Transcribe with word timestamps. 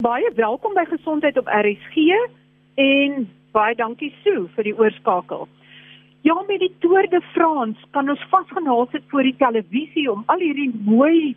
Baie 0.00 0.30
welkom 0.32 0.72
by 0.72 0.86
Gesondheid 0.88 1.36
op 1.36 1.48
RSG 1.52 2.14
en 2.80 3.26
baie 3.52 3.74
dankie 3.76 4.08
Sue 4.22 4.46
vir 4.54 4.64
die 4.64 4.72
oorskakel. 4.72 5.42
Ja, 6.24 6.38
met 6.48 6.62
die 6.62 6.70
Tour 6.80 7.04
de 7.12 7.20
France 7.34 7.84
kan 7.92 8.08
ons 8.08 8.22
vasgenaal 8.32 8.86
sit 8.94 9.04
voor 9.12 9.28
die 9.28 9.34
televisie 9.36 10.06
om 10.08 10.22
al 10.32 10.40
hierdie 10.40 10.70
mooi 10.86 11.34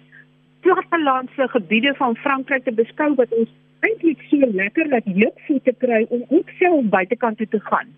plattelandse 0.63 1.49
gebiede 1.51 1.91
van 1.99 2.15
Frankryk 2.23 2.63
te 2.63 2.71
beskou 2.77 3.09
wat 3.19 3.35
ons 3.35 3.51
eintlik 3.83 4.23
so 4.29 4.47
lekker 4.55 4.87
laat 4.95 5.11
heupvoete 5.11 5.75
kry 5.83 6.05
om 6.07 6.23
ook 6.29 6.55
self 6.61 6.87
buitekant 6.95 7.43
toe 7.43 7.49
te 7.57 7.59
gaan. 7.67 7.91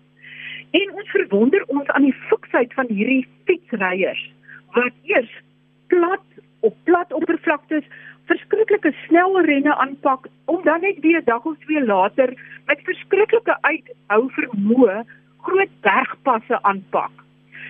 En 0.74 0.96
ons 0.98 1.14
verwonder 1.14 1.62
ons 1.76 1.94
aan 1.94 2.10
die 2.10 2.16
fiksheid 2.26 2.74
van 2.74 2.90
hierdie 2.90 3.22
fietsryers 3.46 4.26
wat 4.74 4.98
eers 5.14 5.30
plat 5.94 6.26
op 6.66 6.74
plat 6.90 7.14
oppervlaktes 7.14 7.86
verskriklike 8.30 8.92
snel 9.06 9.40
renne 9.46 9.74
aanpak 9.82 10.26
om 10.44 10.62
dan 10.64 10.80
net 10.80 10.98
weer 11.04 11.24
dag 11.24 11.44
of 11.44 11.58
twee 11.64 11.84
later 11.84 12.32
met 12.66 12.82
verskriklike 12.88 13.58
uithou 13.60 14.22
vermoë 14.38 15.04
groot 15.46 15.72
bergpasse 15.86 16.58
aanpak. 16.62 17.12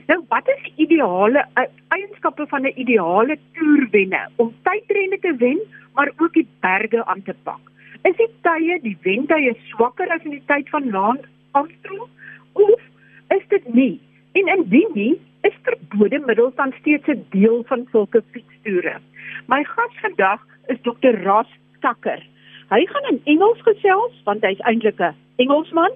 Nou 0.09 0.19
wat 0.33 0.49
is 0.55 0.73
ideale 0.77 1.45
uh, 1.59 1.67
eienskappe 1.95 2.47
van 2.53 2.67
'n 2.67 2.79
ideale 2.83 3.39
toerwenner 3.59 4.29
om 4.37 4.55
tydrenne 4.63 5.19
te 5.19 5.35
wen 5.37 5.61
maar 5.95 6.11
ook 6.17 6.33
die 6.33 6.49
berge 6.61 7.05
aan 7.05 7.23
te 7.23 7.35
pak? 7.43 7.61
Is 8.03 8.17
die 8.17 8.31
tye 8.41 8.79
die 8.83 8.99
wentye 9.03 9.57
swakker 9.71 10.09
as 10.09 10.25
in 10.25 10.31
die 10.31 10.47
tyd 10.47 10.69
van 10.69 10.91
Lance 10.91 11.29
Armstrong 11.53 12.09
of 12.53 12.81
is 13.29 13.49
dit 13.49 13.75
nie? 13.75 14.01
En 14.37 14.49
indien 14.53 14.91
nie, 14.93 15.21
is 15.49 15.55
verbode 15.65 16.19
middels 16.27 16.55
dan 16.55 16.73
steeds 16.81 17.07
'n 17.09 17.25
deel 17.31 17.63
van 17.67 17.87
sulke 17.91 18.23
fietstoere. 18.31 18.97
My 19.47 19.65
gas 19.65 19.95
vandag 20.01 20.41
is 20.67 20.81
Dr. 20.83 21.15
Ross 21.23 21.51
Tucker. 21.81 22.21
Hy 22.69 22.87
gaan 22.87 23.11
in 23.13 23.21
Engels 23.25 23.63
gesels 23.63 24.23
want 24.25 24.43
hy's 24.45 24.61
eintlik 24.61 25.01
'n 25.01 25.15
Engelsman 25.37 25.95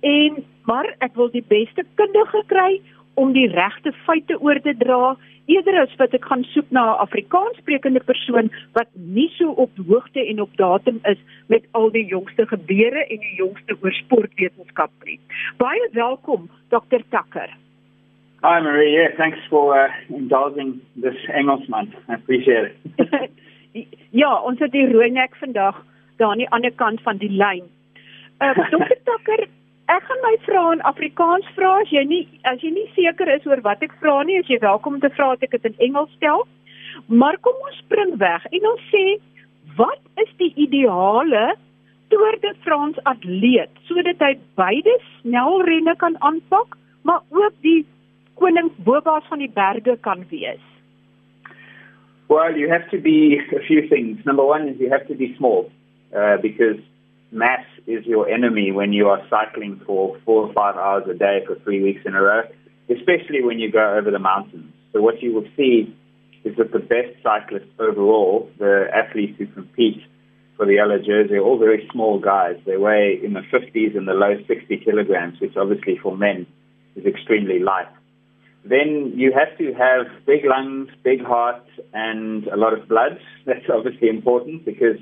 en 0.00 0.44
maar 0.64 0.94
ek 0.98 1.14
wil 1.14 1.30
die 1.30 1.44
beste 1.48 1.84
kundige 1.94 2.42
kry 2.46 2.80
om 3.14 3.32
die 3.32 3.48
regte 3.48 3.92
feite 3.92 4.40
oor 4.40 4.60
te 4.60 4.74
dra 4.76 5.16
eerder 5.46 5.80
as 5.80 5.96
wat 5.96 6.12
ek 6.14 6.24
gaan 6.24 6.44
soek 6.44 6.70
na 6.70 6.84
'n 6.92 7.00
Afrikaanssprekende 7.06 8.00
persoon 8.00 8.50
wat 8.72 8.88
nie 8.92 9.30
so 9.38 9.50
op 9.50 9.70
hoogte 9.88 10.26
en 10.26 10.40
op 10.40 10.56
datum 10.56 11.00
is 11.02 11.18
met 11.46 11.64
al 11.70 11.90
die 11.90 12.06
jongste 12.06 12.46
gebeure 12.46 13.06
en 13.06 13.18
die 13.18 13.36
jongste 13.36 13.76
oor 13.80 13.92
sportwetenskap 13.92 14.90
nie. 15.04 15.20
Baie 15.56 15.88
welkom 15.92 16.50
Dr. 16.68 17.00
Tucker. 17.10 17.50
Hi 18.40 18.60
Marie, 18.60 18.94
yeah, 18.94 19.16
thanks 19.18 19.38
for 19.50 19.74
uh, 19.76 19.88
indulging 20.08 20.80
this 20.94 21.16
Engelsman. 21.28 21.92
I 22.08 22.14
appreciate 22.14 22.70
it. 22.70 23.32
ja, 24.12 24.30
ons 24.46 24.60
het 24.62 24.70
die 24.70 24.84
rooi 24.86 25.08
nek 25.10 25.34
vandag 25.40 25.80
daar 26.22 26.30
aan 26.30 26.44
die 26.44 26.50
ander 26.54 26.70
kant 26.70 27.02
van 27.02 27.18
die 27.18 27.32
lyn. 27.34 27.66
Uh 28.38 28.54
Dokter 28.70 29.00
Takker, 29.10 29.42
ek 29.90 30.06
gaan 30.06 30.22
my 30.22 30.32
vra 30.46 30.62
in 30.76 30.84
Afrikaans 30.92 31.50
vra 31.58 31.72
as 31.80 31.90
jy 31.90 32.04
nie 32.06 32.22
as 32.46 32.62
jy 32.62 32.70
nie 32.76 32.86
seker 32.94 33.34
is 33.34 33.50
oor 33.50 33.64
wat 33.66 33.82
ek 33.82 33.98
vra 33.98 34.20
nie, 34.22 34.38
as 34.38 34.46
jy 34.46 34.60
welkom 34.62 35.00
om 35.00 35.02
te 35.02 35.10
vra 35.18 35.32
dat 35.34 35.48
ek 35.48 35.58
dit 35.58 35.68
in 35.72 35.90
Engels 35.90 36.14
stel. 36.14 36.46
Maar 37.10 37.42
kom 37.42 37.58
ons 37.66 37.82
spring 37.82 38.14
weg 38.22 38.46
en 38.54 38.70
ons 38.70 38.88
sê 38.94 39.04
wat 39.82 40.22
is 40.22 40.30
die 40.38 40.54
ideale 40.54 41.48
Tour 42.14 42.38
de 42.46 42.54
France 42.62 43.02
atleet 43.02 43.86
sodat 43.90 44.22
hy 44.22 44.36
beide 44.54 44.98
snelrenne 45.18 45.98
kan 45.98 46.14
aanpak, 46.22 46.78
maar 47.02 47.26
ook 47.34 47.62
die 47.66 47.82
koning 48.38 48.70
van 48.84 49.38
die 49.38 49.50
berge 49.54 49.96
kan 50.00 50.24
wees? 50.30 50.64
Well, 52.28 52.56
you 52.56 52.68
have 52.68 52.88
to 52.90 53.00
be 53.00 53.40
a 53.56 53.60
few 53.66 53.88
things. 53.88 54.24
Number 54.26 54.44
one 54.44 54.68
is 54.68 54.78
you 54.78 54.90
have 54.90 55.06
to 55.08 55.14
be 55.14 55.34
small 55.38 55.70
uh, 56.14 56.36
because 56.42 56.76
mass 57.32 57.64
is 57.86 58.04
your 58.04 58.28
enemy 58.28 58.70
when 58.70 58.92
you 58.92 59.08
are 59.08 59.22
cycling 59.30 59.80
for 59.86 60.18
four 60.26 60.46
or 60.46 60.52
five 60.52 60.76
hours 60.76 61.04
a 61.08 61.14
day 61.14 61.42
for 61.46 61.58
three 61.64 61.82
weeks 61.82 62.02
in 62.04 62.14
a 62.14 62.20
row, 62.22 62.42
especially 62.90 63.42
when 63.42 63.58
you 63.58 63.72
go 63.72 63.96
over 63.96 64.10
the 64.10 64.18
mountains. 64.18 64.72
So, 64.92 65.00
what 65.00 65.22
you 65.22 65.32
will 65.32 65.48
see 65.56 65.94
is 66.44 66.56
that 66.56 66.72
the 66.72 66.78
best 66.78 67.16
cyclists 67.22 67.72
overall, 67.78 68.50
the 68.58 68.88
athletes 68.94 69.38
who 69.38 69.46
compete 69.46 70.02
for 70.56 70.66
the 70.66 70.74
yellow 70.74 70.98
jersey, 70.98 71.36
are 71.36 71.42
all 71.42 71.58
very 71.58 71.88
small 71.92 72.18
guys. 72.18 72.56
They 72.66 72.76
weigh 72.76 73.20
in 73.22 73.32
the 73.32 73.42
50s 73.52 73.96
and 73.96 74.06
the 74.06 74.12
low 74.12 74.36
60 74.46 74.76
kilograms, 74.84 75.40
which 75.40 75.56
obviously 75.56 75.98
for 76.02 76.16
men 76.16 76.46
is 76.94 77.06
extremely 77.06 77.58
light 77.58 77.88
then 78.64 79.12
you 79.14 79.32
have 79.32 79.56
to 79.58 79.72
have 79.74 80.06
big 80.26 80.44
lungs, 80.44 80.90
big 81.02 81.24
heart, 81.24 81.64
and 81.92 82.46
a 82.48 82.56
lot 82.56 82.72
of 82.72 82.88
blood. 82.88 83.18
That's 83.46 83.64
obviously 83.72 84.08
important 84.08 84.64
because 84.64 84.98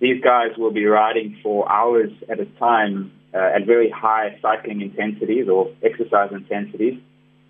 these 0.00 0.22
guys 0.22 0.56
will 0.56 0.70
be 0.70 0.84
riding 0.86 1.36
for 1.42 1.70
hours 1.70 2.10
at 2.28 2.38
a 2.40 2.46
time 2.58 3.12
uh, 3.34 3.38
at 3.56 3.66
very 3.66 3.90
high 3.90 4.38
cycling 4.40 4.80
intensities 4.80 5.48
or 5.48 5.70
exercise 5.82 6.30
intensities. 6.32 6.98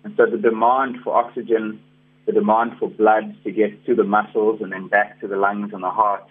And 0.03 0.13
so 0.17 0.25
the 0.25 0.37
demand 0.37 0.97
for 1.03 1.15
oxygen, 1.15 1.81
the 2.25 2.31
demand 2.31 2.73
for 2.79 2.89
blood 2.89 3.35
to 3.43 3.51
get 3.51 3.85
to 3.85 3.95
the 3.95 4.03
muscles 4.03 4.61
and 4.61 4.71
then 4.71 4.87
back 4.87 5.19
to 5.21 5.27
the 5.27 5.37
lungs 5.37 5.73
and 5.73 5.83
the 5.83 5.89
heart 5.89 6.25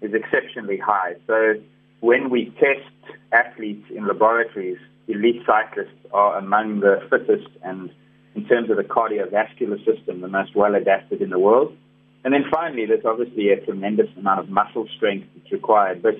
is 0.00 0.12
exceptionally 0.14 0.78
high. 0.78 1.14
So 1.26 1.54
when 2.00 2.30
we 2.30 2.54
test 2.60 3.18
athletes 3.32 3.86
in 3.90 4.06
laboratories, 4.06 4.78
elite 5.08 5.42
cyclists 5.44 6.06
are 6.12 6.38
among 6.38 6.80
the 6.80 7.00
fittest 7.10 7.48
and 7.62 7.90
in 8.38 8.46
terms 8.46 8.70
of 8.70 8.76
the 8.76 8.84
cardiovascular 8.84 9.78
system, 9.84 10.20
the 10.20 10.28
most 10.28 10.54
well 10.54 10.76
adapted 10.76 11.20
in 11.20 11.30
the 11.30 11.38
world. 11.40 11.76
And 12.24 12.32
then 12.32 12.44
finally, 12.48 12.86
there's 12.86 13.04
obviously 13.04 13.50
a 13.50 13.60
tremendous 13.64 14.06
amount 14.16 14.38
of 14.38 14.48
muscle 14.48 14.86
strength 14.96 15.26
that's 15.34 15.50
required, 15.50 16.02
but 16.02 16.14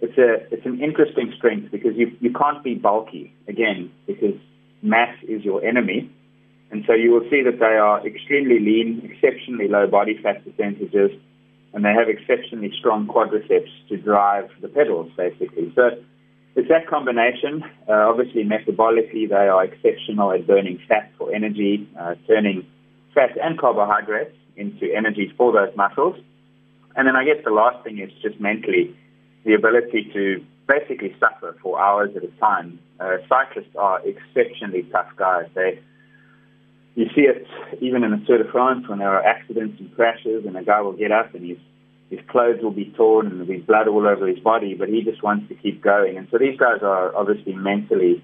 it's 0.00 0.16
a 0.16 0.30
it's 0.54 0.64
an 0.64 0.80
interesting 0.80 1.32
strength 1.36 1.72
because 1.72 1.96
you 1.96 2.16
you 2.20 2.32
can't 2.32 2.62
be 2.62 2.74
bulky 2.74 3.34
again 3.48 3.90
because 4.06 4.36
mass 4.80 5.14
is 5.28 5.44
your 5.44 5.64
enemy, 5.64 6.08
and 6.70 6.84
so 6.86 6.94
you 6.94 7.10
will 7.10 7.28
see 7.28 7.42
that 7.42 7.58
they 7.58 7.76
are 7.88 8.06
extremely 8.06 8.60
lean, 8.60 9.02
exceptionally 9.10 9.66
low 9.66 9.88
body 9.88 10.16
fat 10.22 10.44
percentages, 10.44 11.10
and 11.74 11.84
they 11.84 11.92
have 11.92 12.08
exceptionally 12.08 12.72
strong 12.78 13.08
quadriceps 13.08 13.72
to 13.88 13.96
drive 13.96 14.48
the 14.62 14.68
pedals 14.68 15.10
basically. 15.16 15.72
So 15.74 15.90
it's 16.56 16.68
that 16.68 16.88
combination. 16.88 17.62
Uh, 17.88 18.08
obviously, 18.10 18.44
metabolically, 18.44 19.28
they 19.28 19.48
are 19.48 19.64
exceptional 19.64 20.32
at 20.32 20.46
burning 20.46 20.80
fat 20.88 21.10
for 21.16 21.32
energy, 21.32 21.88
uh, 21.98 22.14
turning 22.26 22.66
fat 23.14 23.36
and 23.40 23.58
carbohydrates 23.58 24.34
into 24.56 24.92
energy 24.94 25.32
for 25.36 25.52
those 25.52 25.74
muscles. 25.76 26.16
And 26.96 27.06
then 27.06 27.16
I 27.16 27.24
guess 27.24 27.42
the 27.44 27.50
last 27.52 27.84
thing 27.84 27.98
is 27.98 28.10
just 28.20 28.40
mentally 28.40 28.96
the 29.44 29.54
ability 29.54 30.10
to 30.12 30.44
basically 30.66 31.14
suffer 31.18 31.56
for 31.62 31.80
hours 31.80 32.10
at 32.16 32.24
a 32.24 32.30
time. 32.38 32.78
Uh, 32.98 33.16
cyclists 33.28 33.74
are 33.78 34.00
exceptionally 34.06 34.82
tough 34.92 35.08
guys. 35.16 35.46
They, 35.54 35.78
you 36.96 37.06
see 37.14 37.22
it 37.22 37.46
even 37.80 38.02
in 38.04 38.10
the 38.10 38.24
Tour 38.26 38.38
de 38.42 38.50
France 38.50 38.88
when 38.88 38.98
there 38.98 39.08
are 39.08 39.24
accidents 39.24 39.80
and 39.80 39.94
crashes, 39.94 40.44
and 40.46 40.56
a 40.56 40.62
guy 40.62 40.80
will 40.80 40.92
get 40.92 41.12
up 41.12 41.34
and 41.34 41.44
he's 41.44 41.58
his 42.10 42.18
clothes 42.28 42.58
will 42.60 42.72
be 42.72 42.92
torn 42.96 43.26
and 43.26 43.36
there'll 43.36 43.46
be 43.46 43.58
blood 43.58 43.86
all 43.86 44.06
over 44.06 44.26
his 44.26 44.40
body, 44.40 44.74
but 44.74 44.88
he 44.88 45.02
just 45.02 45.22
wants 45.22 45.48
to 45.48 45.54
keep 45.54 45.80
going. 45.80 46.18
And 46.18 46.26
so 46.30 46.38
these 46.38 46.58
guys 46.58 46.82
are 46.82 47.14
obviously 47.14 47.54
mentally 47.54 48.22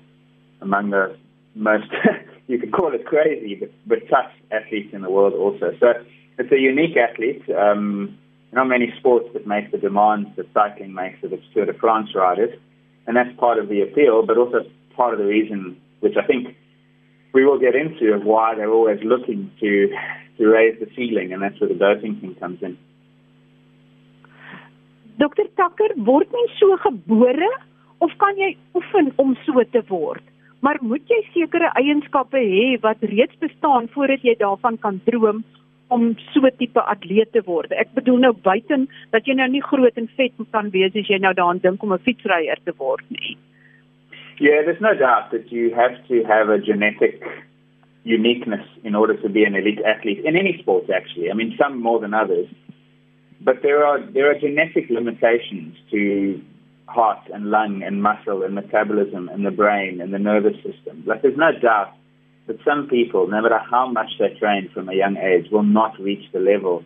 among 0.61 0.91
the 0.91 1.17
most, 1.55 1.87
you 2.49 2.59
could 2.59 2.73
call 2.73 2.93
it 2.93 3.07
crazy, 3.07 3.55
but, 3.55 3.71
but 3.87 3.99
tough 4.11 4.31
athletes 4.51 4.93
in 4.93 5.03
the 5.03 5.11
world 5.11 5.35
also. 5.35 5.73
So 5.79 5.95
it's 6.37 6.53
a 6.53 6.59
unique 6.59 6.97
athlete. 6.97 7.43
Um, 7.51 8.19
not 8.53 8.67
many 8.67 8.93
sports 8.99 9.29
that 9.35 9.47
make 9.47 9.71
the 9.71 9.79
demands 9.79 10.31
that 10.37 10.47
cycling 10.53 10.93
makes 10.93 11.23
of 11.23 11.33
its 11.33 11.45
Tour 11.55 11.67
de 11.67 11.75
France 11.75 12.09
riders. 12.15 12.59
And 13.07 13.17
that's 13.17 13.31
part 13.39 13.59
of 13.59 13.69
the 13.69 13.83
appeal, 13.83 14.27
but 14.27 14.37
also 14.37 14.61
part 14.97 15.13
of 15.13 15.21
the 15.21 15.27
reason, 15.27 15.81
which 16.01 16.15
I 16.21 16.27
think 16.27 16.57
we 17.33 17.45
will 17.45 17.61
get 17.61 17.77
into, 17.77 18.15
of 18.15 18.25
why 18.25 18.55
they're 18.57 18.73
always 18.73 18.99
looking 19.05 19.53
to, 19.61 19.95
to 20.39 20.47
raise 20.47 20.81
the 20.81 20.89
ceiling, 20.97 21.33
and 21.33 21.43
that's 21.43 21.61
where 21.61 21.69
the 21.69 21.75
doping 21.75 22.19
thing 22.21 22.35
comes 22.37 22.63
in. 22.63 22.79
Dokter 25.16 25.49
Takker, 25.56 25.94
word 26.04 26.32
mens 26.32 26.56
so 26.60 26.77
gebore 26.84 27.49
of 28.05 28.12
kan 28.20 28.37
jy 28.37 28.50
oefen 28.76 29.12
om 29.23 29.32
so 29.46 29.62
te 29.73 29.81
word? 29.88 30.25
Maar 30.61 30.76
moet 30.85 31.05
jy 31.08 31.23
sekere 31.32 31.70
eienskappe 31.81 32.41
hê 32.41 32.76
wat 32.82 33.05
reeds 33.08 33.37
bestaan 33.41 33.88
voordat 33.94 34.25
jy 34.25 34.35
daarvan 34.41 34.76
kan 34.82 35.00
droom 35.08 35.44
om 35.94 36.08
so 36.35 36.50
tipe 36.58 36.85
atleet 36.93 37.32
te 37.32 37.41
word? 37.46 37.73
Ek 37.73 37.94
bedoel 37.96 38.20
nou 38.26 38.32
buiten 38.44 38.88
dat 39.14 39.25
jy 39.25 39.38
nou 39.38 39.49
nie 39.52 39.64
groot 39.64 39.96
en 39.96 40.11
vet 40.20 40.37
kan 40.52 40.69
wees 40.75 40.96
as 40.96 41.08
jy 41.08 41.20
nou 41.23 41.32
daaraan 41.32 41.64
dink 41.64 41.82
om 41.82 41.93
'n 41.96 42.05
fietsryer 42.05 42.61
te 42.64 42.76
word 42.76 43.05
nie. 43.08 43.37
Yeah, 44.38 44.61
there's 44.64 44.81
no 44.81 44.93
doubt 44.93 45.31
that 45.31 45.50
you 45.50 45.73
have 45.73 45.96
to 46.08 46.25
have 46.25 46.50
a 46.50 46.58
genetic 46.58 47.25
uniqueness 48.05 48.67
in 48.85 48.94
order 48.94 49.17
to 49.23 49.29
be 49.29 49.44
an 49.44 49.55
elite 49.55 49.82
athlete 49.85 50.20
in 50.25 50.37
any 50.37 50.58
sport 50.61 50.91
actually. 50.91 51.31
I 51.31 51.35
mean 51.35 51.55
some 51.56 51.81
more 51.81 52.00
than 52.00 52.12
others. 52.12 52.49
But 53.41 53.62
there 53.62 53.85
are 53.85 54.00
there 54.00 54.31
are 54.31 54.38
genetic 54.38 54.88
limitations 54.91 55.77
to 55.91 56.41
heart 56.88 57.29
and 57.33 57.50
lung 57.50 57.83
and 57.83 58.03
muscle 58.03 58.43
and 58.43 58.55
metabolism 58.55 59.29
and 59.29 59.44
the 59.44 59.50
brain 59.50 60.00
and 60.00 60.15
the 60.15 60.19
nervous 60.19 60.56
system. 60.56 61.03
Like 61.06 61.23
there's 61.23 61.37
no 61.37 61.53
doubt 61.61 61.93
that 62.47 62.59
some 62.65 62.88
people, 62.88 63.27
no 63.27 63.43
matter 63.43 63.59
how 63.59 63.88
much 63.91 64.11
they 64.19 64.35
train 64.38 64.71
from 64.73 64.88
a 64.88 64.94
young 64.94 65.17
age, 65.17 65.50
will 65.50 65.65
not 65.65 65.99
reach 65.99 66.31
the 66.33 66.38
level 66.38 66.85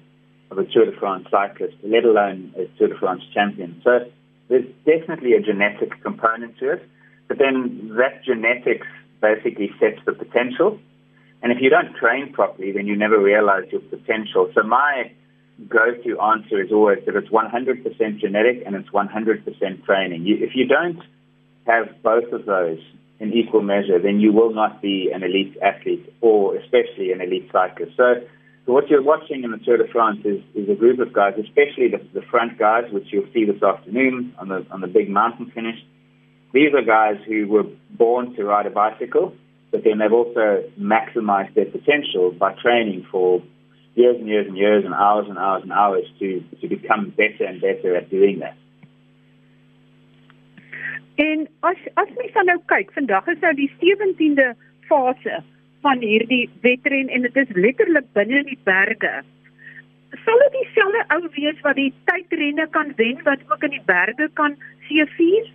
of 0.51 0.59
a 0.59 0.65
Tour 0.65 0.87
de 0.87 0.99
France 0.99 1.27
cyclist, 1.31 1.77
let 1.83 2.05
alone 2.05 2.53
a 2.57 2.67
Tour 2.79 2.89
de 2.89 2.99
France 2.99 3.23
champion. 3.33 3.81
So 3.85 4.11
there's 4.49 4.67
definitely 4.85 5.35
a 5.35 5.41
genetic 5.41 6.03
component 6.03 6.59
to 6.59 6.73
it, 6.73 6.89
but 7.29 7.39
then 7.39 7.95
that 7.99 8.25
genetics 8.25 8.87
basically 9.21 9.71
sets 9.79 10.01
the 10.07 10.13
potential. 10.13 10.79
And 11.43 11.53
if 11.53 11.59
you 11.61 11.71
don't 11.71 11.95
train 11.95 12.33
properly, 12.33 12.73
then 12.73 12.87
you 12.87 12.97
never 12.97 13.19
realize 13.19 13.65
your 13.71 13.81
potential. 13.83 14.51
So 14.55 14.63
my 14.63 15.13
go-to 15.69 16.21
answer 16.21 16.63
is 16.63 16.73
always 16.73 16.99
that 17.07 17.17
it's 17.17 17.29
100% 17.29 18.19
genetic 18.19 18.63
and 18.67 18.75
it's 18.75 18.89
100% 18.91 19.85
training. 19.85 20.27
You, 20.27 20.37
if 20.41 20.55
you 20.55 20.67
don't 20.67 21.01
have 21.67 22.03
both 22.03 22.33
of 22.33 22.47
those 22.47 22.79
in 23.19 23.33
equal 23.33 23.63
measure, 23.63 23.99
then 23.99 24.21
you 24.21 24.33
will 24.33 24.55
not 24.55 24.81
be 24.81 25.11
an 25.13 25.23
elite 25.23 25.57
athlete 25.63 26.13
or 26.21 26.57
especially 26.57 27.13
an 27.13 27.21
elite 27.21 27.49
cyclist. 27.53 27.97
So, 27.97 28.15
so 28.67 28.73
what 28.73 28.89
you're 28.89 29.03
watching 29.03 29.45
in 29.45 29.51
the 29.51 29.59
Tour 29.59 29.77
de 29.77 29.89
France 29.89 30.21
is, 30.25 30.43
is 30.55 30.69
a 30.69 30.75
group 30.75 30.99
of 31.01 31.13
guys, 31.13 31.35
especially 31.39 31.89
the, 31.89 32.01
the 32.15 32.23
front 32.31 32.59
guys, 32.59 32.85
which 32.91 33.09
you'll 33.11 33.31
see 33.33 33.45
this 33.45 33.63
afternoon 33.63 34.35
on 34.39 34.49
the, 34.49 34.67
on 34.71 34.81
the 34.81 34.87
big 34.87 35.11
mountain 35.11 35.51
finish. 35.55 35.77
These 36.53 36.75
are 36.75 36.83
guys 36.83 37.17
who 37.27 37.47
were 37.47 37.65
born 37.91 38.35
to 38.37 38.45
ride 38.45 38.67
a 38.67 38.71
bicycle, 38.71 39.35
but 39.71 39.85
then 39.85 39.99
they've 39.99 40.13
also 40.13 40.65
maximized 40.79 41.55
their 41.55 41.67
potential 41.67 42.33
by 42.33 42.55
training 42.55 43.07
for 43.11 43.43
years 43.95 44.17
and 44.17 44.29
years 44.29 44.47
and 44.47 44.57
years 44.57 44.85
and 44.85 44.95
hours 44.95 45.27
and 45.29 45.39
hours 45.39 45.63
and 45.63 45.73
hours 45.73 46.07
to, 46.19 46.43
to 46.61 46.69
become 46.69 47.13
better 47.17 47.45
and 47.45 47.61
better 47.61 47.97
at 47.97 48.11
doing 48.11 48.39
that. 48.41 48.57
En 51.17 51.49
as 51.61 51.77
as 51.95 52.09
mens 52.17 52.33
dan 52.33 52.47
nou 52.47 52.61
kyk, 52.67 52.93
vandag 52.97 53.27
is 53.29 53.43
nou 53.45 53.53
die 53.55 53.71
17de 53.83 54.55
fase 54.89 55.43
van 55.85 56.01
hierdie 56.01 56.49
wedren 56.65 57.09
en 57.09 57.27
dit 57.27 57.37
is 57.37 57.53
letterlik 57.57 58.09
binne 58.17 58.41
in 58.41 58.49
die 58.49 58.63
berge. 58.65 59.13
Sal 60.25 60.43
dit 60.45 60.57
dieselfde 60.59 61.05
ou 61.17 61.21
wees 61.37 61.61
wat 61.67 61.77
die 61.77 61.93
tydrenne 62.09 62.67
kan 62.77 62.93
wen 62.97 63.21
wat 63.27 63.45
ook 63.53 63.69
in 63.69 63.77
die 63.77 63.87
berge 63.87 64.31
kan 64.41 64.57
seëvier? 64.89 65.51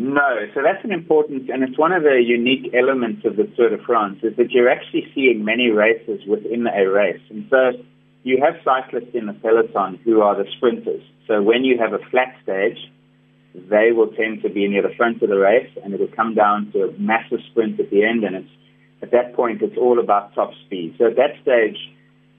No, 0.00 0.46
so 0.54 0.62
that's 0.62 0.84
an 0.84 0.92
important, 0.92 1.50
and 1.50 1.64
it's 1.64 1.76
one 1.76 1.90
of 1.90 2.04
the 2.04 2.22
unique 2.24 2.72
elements 2.72 3.24
of 3.24 3.34
the 3.34 3.50
Tour 3.56 3.70
de 3.70 3.82
France, 3.82 4.20
is 4.22 4.36
that 4.36 4.52
you're 4.52 4.70
actually 4.70 5.10
seeing 5.12 5.44
many 5.44 5.70
races 5.70 6.20
within 6.24 6.68
a 6.68 6.86
race. 6.86 7.20
And 7.30 7.48
so 7.50 7.72
you 8.22 8.40
have 8.40 8.54
cyclists 8.64 9.12
in 9.12 9.26
the 9.26 9.32
peloton 9.32 9.98
who 10.04 10.20
are 10.20 10.36
the 10.36 10.48
sprinters. 10.56 11.02
So 11.26 11.42
when 11.42 11.64
you 11.64 11.78
have 11.78 11.94
a 11.94 11.98
flat 12.10 12.32
stage, 12.44 12.78
they 13.54 13.90
will 13.90 14.06
tend 14.12 14.42
to 14.42 14.48
be 14.48 14.68
near 14.68 14.82
the 14.82 14.94
front 14.94 15.20
of 15.20 15.30
the 15.30 15.36
race, 15.36 15.70
and 15.82 15.92
it 15.92 15.98
will 15.98 16.14
come 16.14 16.36
down 16.36 16.70
to 16.74 16.84
a 16.84 16.92
massive 16.92 17.40
sprint 17.50 17.80
at 17.80 17.90
the 17.90 18.04
end, 18.04 18.22
and 18.22 18.36
it's 18.36 18.50
at 19.02 19.10
that 19.10 19.34
point 19.34 19.62
it's 19.62 19.76
all 19.76 19.98
about 19.98 20.32
top 20.32 20.52
speed. 20.64 20.94
So 20.98 21.06
at 21.06 21.16
that 21.16 21.34
stage, 21.42 21.76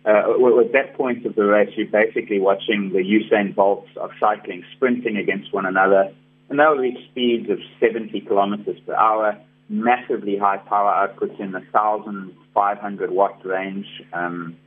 uh, 0.05 0.31
at 0.62 0.71
that 0.71 0.94
point 0.95 1.25
of 1.25 1.35
the 1.35 1.44
race, 1.44 1.73
you're 1.75 1.88
basically 1.88 2.39
watching 2.39 2.91
the 2.94 3.03
Usain 3.03 3.53
Bolts 3.53 3.89
of 3.97 4.12
cycling 4.17 4.63
sprinting 4.77 5.17
against 5.17 5.53
one 5.53 5.65
another 5.65 6.13
and 6.50 6.60
they'll 6.60 6.75
reach 6.75 6.98
speeds 7.12 7.50
of 7.50 7.60
70 7.80 8.22
kilometers 8.22 8.80
per 8.86 8.96
hour, 8.96 9.38
massively 9.69 10.38
high 10.38 10.57
power 10.57 11.07
outputs 11.07 11.40
in 11.40 11.51
the 11.51 11.60
1,500 11.72 13.12
watt 13.12 13.46
range. 13.46 13.86
Um, 14.13 14.57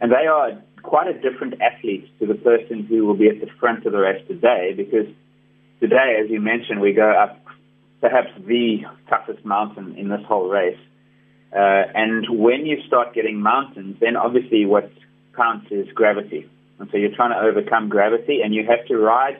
and 0.00 0.12
they 0.12 0.26
are 0.26 0.62
quite 0.82 1.08
a 1.08 1.14
different 1.14 1.54
athlete 1.60 2.08
to 2.20 2.26
the 2.26 2.34
person 2.34 2.84
who 2.84 3.06
will 3.06 3.16
be 3.16 3.28
at 3.28 3.40
the 3.40 3.48
front 3.58 3.86
of 3.86 3.92
the 3.92 3.98
race 3.98 4.22
today 4.28 4.72
because 4.76 5.06
today, 5.80 6.20
as 6.22 6.30
you 6.30 6.40
mentioned, 6.40 6.80
we 6.80 6.92
go 6.92 7.10
up 7.10 7.42
perhaps 8.00 8.28
the 8.46 8.78
toughest 9.08 9.44
mountain 9.44 9.96
in 9.96 10.08
this 10.08 10.20
whole 10.26 10.48
race. 10.48 10.78
Uh, 11.52 11.82
and 11.94 12.26
when 12.38 12.64
you 12.64 12.78
start 12.86 13.14
getting 13.14 13.40
mountains, 13.40 13.96
then 14.00 14.16
obviously 14.16 14.64
what 14.64 14.90
counts 15.34 15.66
is 15.70 15.86
gravity. 15.94 16.48
And 16.78 16.88
so 16.90 16.96
you're 16.96 17.14
trying 17.14 17.30
to 17.30 17.46
overcome 17.46 17.88
gravity 17.88 18.40
and 18.42 18.54
you 18.54 18.64
have 18.66 18.86
to 18.86 18.96
ride 18.96 19.38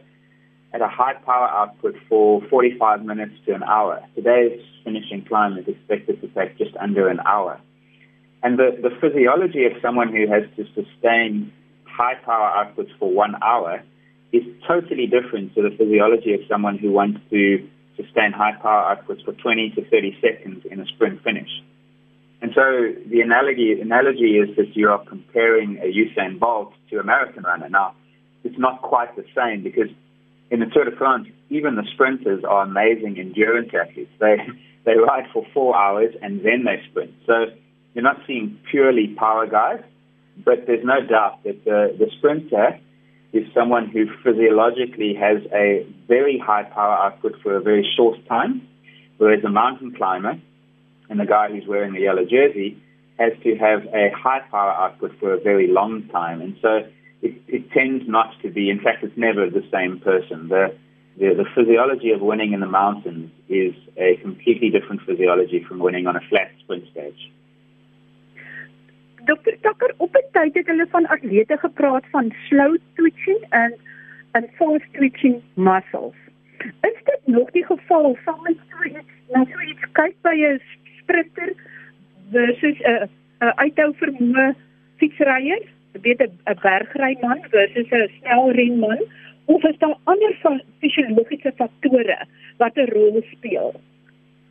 at 0.73 0.81
a 0.81 0.89
high 0.89 1.15
power 1.15 1.49
output 1.49 1.97
for 2.09 2.43
45 2.49 3.05
minutes 3.05 3.35
to 3.47 3.55
an 3.55 3.63
hour. 3.63 4.01
Today's 4.15 4.61
finishing 4.85 5.25
climb 5.27 5.59
is 5.59 5.67
expected 5.67 6.21
to 6.21 6.29
take 6.29 6.57
just 6.59 6.77
under 6.77 7.09
an 7.09 7.21
hour. 7.27 7.61
And 8.43 8.59
the, 8.59 8.71
the 8.81 8.91
physiology 9.01 9.67
of 9.67 9.73
someone 9.83 10.13
who 10.13 10.27
has 10.29 10.45
to 10.57 10.65
sustain 10.75 11.53
high 11.85 12.15
power 12.25 12.51
outputs 12.57 12.97
for 12.99 13.11
one 13.11 13.35
hour 13.43 13.83
is 14.33 14.43
totally 14.67 15.07
different 15.07 15.55
to 15.55 15.63
the 15.63 15.71
physiology 15.77 16.35
of 16.35 16.41
someone 16.49 16.79
who 16.79 16.93
wants 16.93 17.21
to 17.31 17.69
sustain 17.97 18.33
high 18.33 18.55
power 18.63 18.95
outputs 18.95 19.25
for 19.25 19.33
20 19.33 19.71
to 19.71 19.91
30 19.91 20.17
seconds 20.23 20.65
in 20.71 20.81
a 20.81 20.87
sprint 20.87 21.23
finish. 21.23 21.51
And 22.41 22.53
so 22.55 22.95
the 23.11 23.21
analogy, 23.21 23.79
analogy 23.81 24.39
is 24.39 24.57
that 24.57 24.75
you 24.75 24.89
are 24.89 25.05
comparing 25.05 25.79
a 25.79 25.93
Usain 25.93 26.39
Bolt 26.39 26.73
to 26.89 26.99
a 26.99 27.05
marathon 27.05 27.45
runner. 27.45 27.69
Now, 27.69 27.95
it's 28.45 28.59
not 28.59 28.81
quite 28.81 29.15
the 29.17 29.25
same 29.37 29.63
because 29.63 29.91
in 30.51 30.61
the 30.61 30.67
Tour 30.67 30.85
de 30.85 30.97
France, 30.97 31.29
even 31.49 31.77
the 31.77 31.87
sprinters 31.93 32.45
are 32.45 32.63
amazing 32.65 33.19
endurance 33.19 33.71
athletes. 33.73 34.11
They 34.19 34.37
they 34.85 34.97
ride 34.97 35.27
for 35.33 35.47
four 35.53 35.77
hours 35.77 36.15
and 36.23 36.45
then 36.45 36.65
they 36.65 36.83
sprint. 36.91 37.13
So 37.27 37.47
you're 37.95 38.05
not 38.05 38.21
seeing 38.27 38.59
purely 38.71 39.09
power 39.09 39.47
guys, 39.47 39.83
but 40.43 40.67
there's 40.67 40.85
no 40.85 41.07
doubt 41.07 41.45
that 41.45 41.65
the, 41.65 41.95
the 41.99 42.11
sprinter 42.17 42.81
is 43.33 43.45
someone 43.55 43.89
who 43.89 44.07
physiologically 44.25 45.15
has 45.15 45.43
a 45.53 45.87
very 46.09 46.39
high 46.39 46.65
power 46.65 46.95
output 46.95 47.35
for 47.43 47.55
a 47.57 47.61
very 47.61 47.87
short 47.97 48.17
time, 48.27 48.67
whereas 49.19 49.45
a 49.45 49.51
mountain 49.51 49.95
climber 49.95 50.41
and 51.11 51.21
the 51.21 51.27
guy 51.27 51.49
who's 51.49 51.67
wearing 51.67 51.93
the 51.93 52.01
yellow 52.01 52.25
jersey 52.25 52.83
has 53.19 53.33
to 53.45 53.55
have 53.57 53.85
a 53.93 54.11
high 54.17 54.41
power 54.51 54.73
output 54.73 55.13
for 55.21 55.35
a 55.35 55.41
very 55.41 55.67
long 55.69 56.09
time. 56.09 56.41
And 56.41 56.57
so 56.63 56.89
it, 57.23 57.35
it 57.49 57.71
tends 57.73 58.05
not 58.09 58.33
to 58.43 58.51
be. 58.51 58.71
In 58.71 58.81
fact, 58.81 59.05
it's 59.05 59.17
never 59.17 59.49
the 59.49 59.65
same 59.71 60.01
person. 60.01 60.49
The, 60.49 60.75
the, 61.19 61.35
the 61.35 61.45
physiology 61.55 62.11
of 62.13 62.21
winning 62.21 62.53
in 62.53 62.61
the 62.61 62.67
mountains 62.67 63.31
is 63.49 63.75
a 63.97 64.17
completely 64.23 64.71
different 64.71 65.03
physiology 65.03 65.65
from 65.67 65.79
winning 65.79 66.07
on 66.07 66.17
a 66.17 66.21
flat 66.29 66.51
sprint 66.61 66.85
stage. 66.91 67.33
Dr. 69.27 69.53
Tucker, 69.63 69.95
op 69.97 70.17
'n 70.17 70.27
tyd 70.33 70.55
het 70.55 70.67
hulle 70.67 70.87
van 70.91 71.07
atlete 71.07 71.57
gepraat 71.57 72.05
van 72.11 72.33
slow 72.49 72.77
twitching 72.95 73.45
en 73.49 73.75
en 74.33 74.49
fast 74.57 74.93
twitching 74.93 75.43
muscles. 75.55 76.15
Is 76.81 76.99
dit 77.05 77.21
nog 77.25 77.51
die 77.51 77.65
geval 77.65 78.19
van 78.25 78.39
met 78.43 78.57
so 78.71 78.85
iets, 78.85 79.13
nou 79.29 79.47
so 79.53 79.61
iets 79.61 79.85
kyk 79.93 80.15
by 80.23 80.35
'n 80.35 80.61
sprinter 80.99 81.53
versus 82.33 82.79
'n 82.81 83.09
'n 83.41 83.53
uithou 83.57 83.95
vermoë 83.95 84.55
fietsryer? 84.97 85.63
Weet 85.93 86.21
'n 86.21 86.59
bergryman 86.63 87.41
versus 87.51 87.91
'n 87.91 88.11
snelrenman 88.19 89.01
of 89.45 89.65
is 89.65 89.79
daar 89.79 89.97
ander 90.05 90.35
fisiologiese 90.79 91.53
faktore 91.57 92.19
wat 92.57 92.77
'n 92.77 92.91
rol 92.93 93.23
speel 93.33 93.81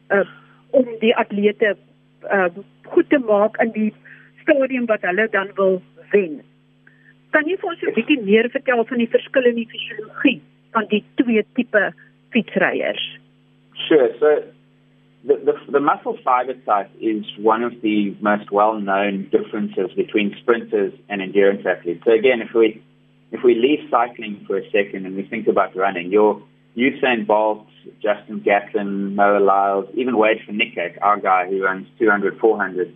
uh, 0.10 0.27
om 0.69 0.86
die 1.00 1.15
atlete 1.15 1.77
uh, 2.31 2.50
goed 2.84 3.10
te 3.10 3.17
maak 3.17 3.58
in 3.62 3.72
die 3.72 3.93
stadium 4.41 4.86
wat 4.86 5.01
hulle 5.01 5.27
dan 5.29 5.50
wil 5.55 5.81
wen. 6.12 6.41
Kan 7.29 7.46
jy 7.48 7.58
vir 7.58 7.69
ons 7.69 7.81
'n 7.81 7.93
bietjie 7.93 8.22
meer 8.22 8.50
vertel 8.50 8.86
van 8.86 8.98
die 8.98 9.10
verskille 9.10 9.50
in 9.50 9.55
die 9.62 9.69
fisiologie 9.69 10.41
van 10.72 10.86
die 10.88 11.03
twee 11.15 11.46
tipe 11.53 11.93
fietsryers? 12.29 13.17
Sure, 13.74 14.12
so 14.19 14.43
the, 15.23 15.35
the, 15.35 15.71
the, 15.71 15.79
muscle 15.79 16.17
fiber 16.23 16.53
type 16.65 16.89
is 17.01 17.25
one 17.38 17.63
of 17.63 17.73
the 17.81 18.15
most 18.21 18.51
well-known 18.51 19.29
differences 19.29 19.91
between 19.95 20.33
sprinters 20.41 20.93
and 21.09 21.21
endurance 21.21 21.65
athletes. 21.65 22.03
So 22.05 22.13
again, 22.13 22.41
if 22.41 22.53
we 22.55 22.81
if 23.31 23.43
we 23.43 23.53
leave 23.53 23.89
cycling 23.91 24.43
for 24.47 24.57
a 24.57 24.65
second 24.71 25.05
and 25.05 25.15
we 25.15 25.23
think 25.23 25.47
about 25.47 25.75
running, 25.75 26.11
your 26.11 26.41
Usain 26.75 27.27
Bolt, 27.27 27.67
Justin 28.01 28.39
Gatlin, 28.39 29.15
Noah 29.15 29.39
Lyles, 29.39 29.85
even 29.93 30.15
Wayde 30.15 30.47
Niekerk, 30.49 30.97
our 31.01 31.19
guy 31.19 31.47
who 31.47 31.61
runs 31.61 31.85
200, 31.99 32.39
400, 32.39 32.95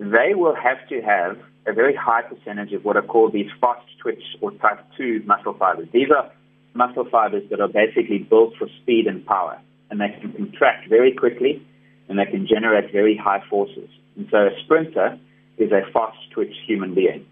they 0.00 0.34
will 0.34 0.54
have 0.54 0.86
to 0.88 1.00
have 1.00 1.38
a 1.66 1.72
very 1.72 1.94
high 1.94 2.22
percentage 2.22 2.72
of 2.74 2.84
what 2.84 2.96
are 2.96 3.02
called 3.02 3.32
these 3.32 3.50
fast 3.60 3.86
twitch 4.02 4.22
or 4.42 4.50
type 4.52 4.80
2 4.98 5.22
muscle 5.24 5.54
fibers. 5.54 5.88
These 5.92 6.08
are 6.14 6.30
muscle 6.74 7.06
fibers 7.10 7.48
that 7.48 7.60
are 7.60 7.68
basically 7.68 8.18
built 8.18 8.54
for 8.58 8.68
speed 8.82 9.06
and 9.06 9.24
power 9.24 9.60
and 9.90 10.00
they 10.00 10.08
can 10.20 10.32
contract 10.32 10.88
very 10.88 11.12
quickly 11.12 11.64
and 12.08 12.18
they 12.18 12.26
can 12.26 12.46
generate 12.46 12.92
very 12.92 13.16
high 13.16 13.42
forces. 13.48 13.88
And 14.16 14.28
so 14.30 14.38
a 14.38 14.50
sprinter 14.64 15.18
is 15.58 15.72
a 15.72 15.82
fast 15.92 16.18
twitch 16.32 16.54
human 16.66 16.94
being. 16.94 17.26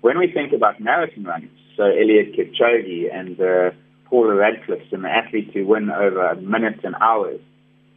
When 0.00 0.18
we 0.18 0.30
think 0.32 0.52
about 0.52 0.80
marathon 0.80 1.24
runners, 1.24 1.50
so 1.76 1.82
Eliud 1.82 2.36
Kipchoge 2.36 3.14
and 3.14 3.40
uh, 3.40 3.70
Paula 4.06 4.34
Radcliffe 4.34 4.92
and 4.92 5.04
the 5.04 5.08
athletes 5.08 5.50
who 5.52 5.66
win 5.66 5.90
over 5.90 6.34
minutes 6.36 6.80
and 6.84 6.94
hours, 7.00 7.40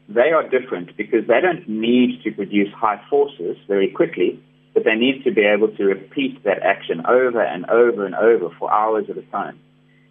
they 0.10 0.32
are 0.32 0.48
different 0.48 0.98
because 0.98 1.26
they 1.28 1.40
don't 1.42 1.68
need 1.70 2.22
to 2.24 2.32
produce 2.32 2.74
high 2.76 3.02
forces 3.10 3.58
very 3.68 3.90
quickly, 3.90 4.42
but 4.74 4.84
they 4.84 4.96
need 4.96 5.24
to 5.24 5.32
be 5.32 5.42
able 5.42 5.70
to 5.70 5.84
repeat 5.86 6.44
that 6.44 6.62
action 6.64 7.06
over 7.08 7.42
and 7.42 7.66
over 7.70 8.06
and 8.06 8.16
over 8.16 8.50
for 8.60 8.72
hours 8.72 9.06
at 9.10 9.18
a 9.18 9.22
time. 9.32 9.60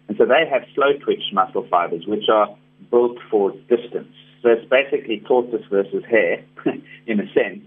And 0.07 0.17
so 0.17 0.25
they 0.25 0.49
have 0.49 0.63
slow 0.73 0.93
twitch 1.03 1.23
muscle 1.31 1.67
fibers, 1.69 2.05
which 2.07 2.27
are 2.31 2.55
built 2.89 3.17
for 3.29 3.51
distance. 3.69 4.13
So 4.41 4.49
it's 4.49 4.67
basically 4.69 5.21
tortoise 5.27 5.65
versus 5.69 6.03
hare, 6.09 6.43
in 7.07 7.19
a 7.19 7.31
sense. 7.33 7.63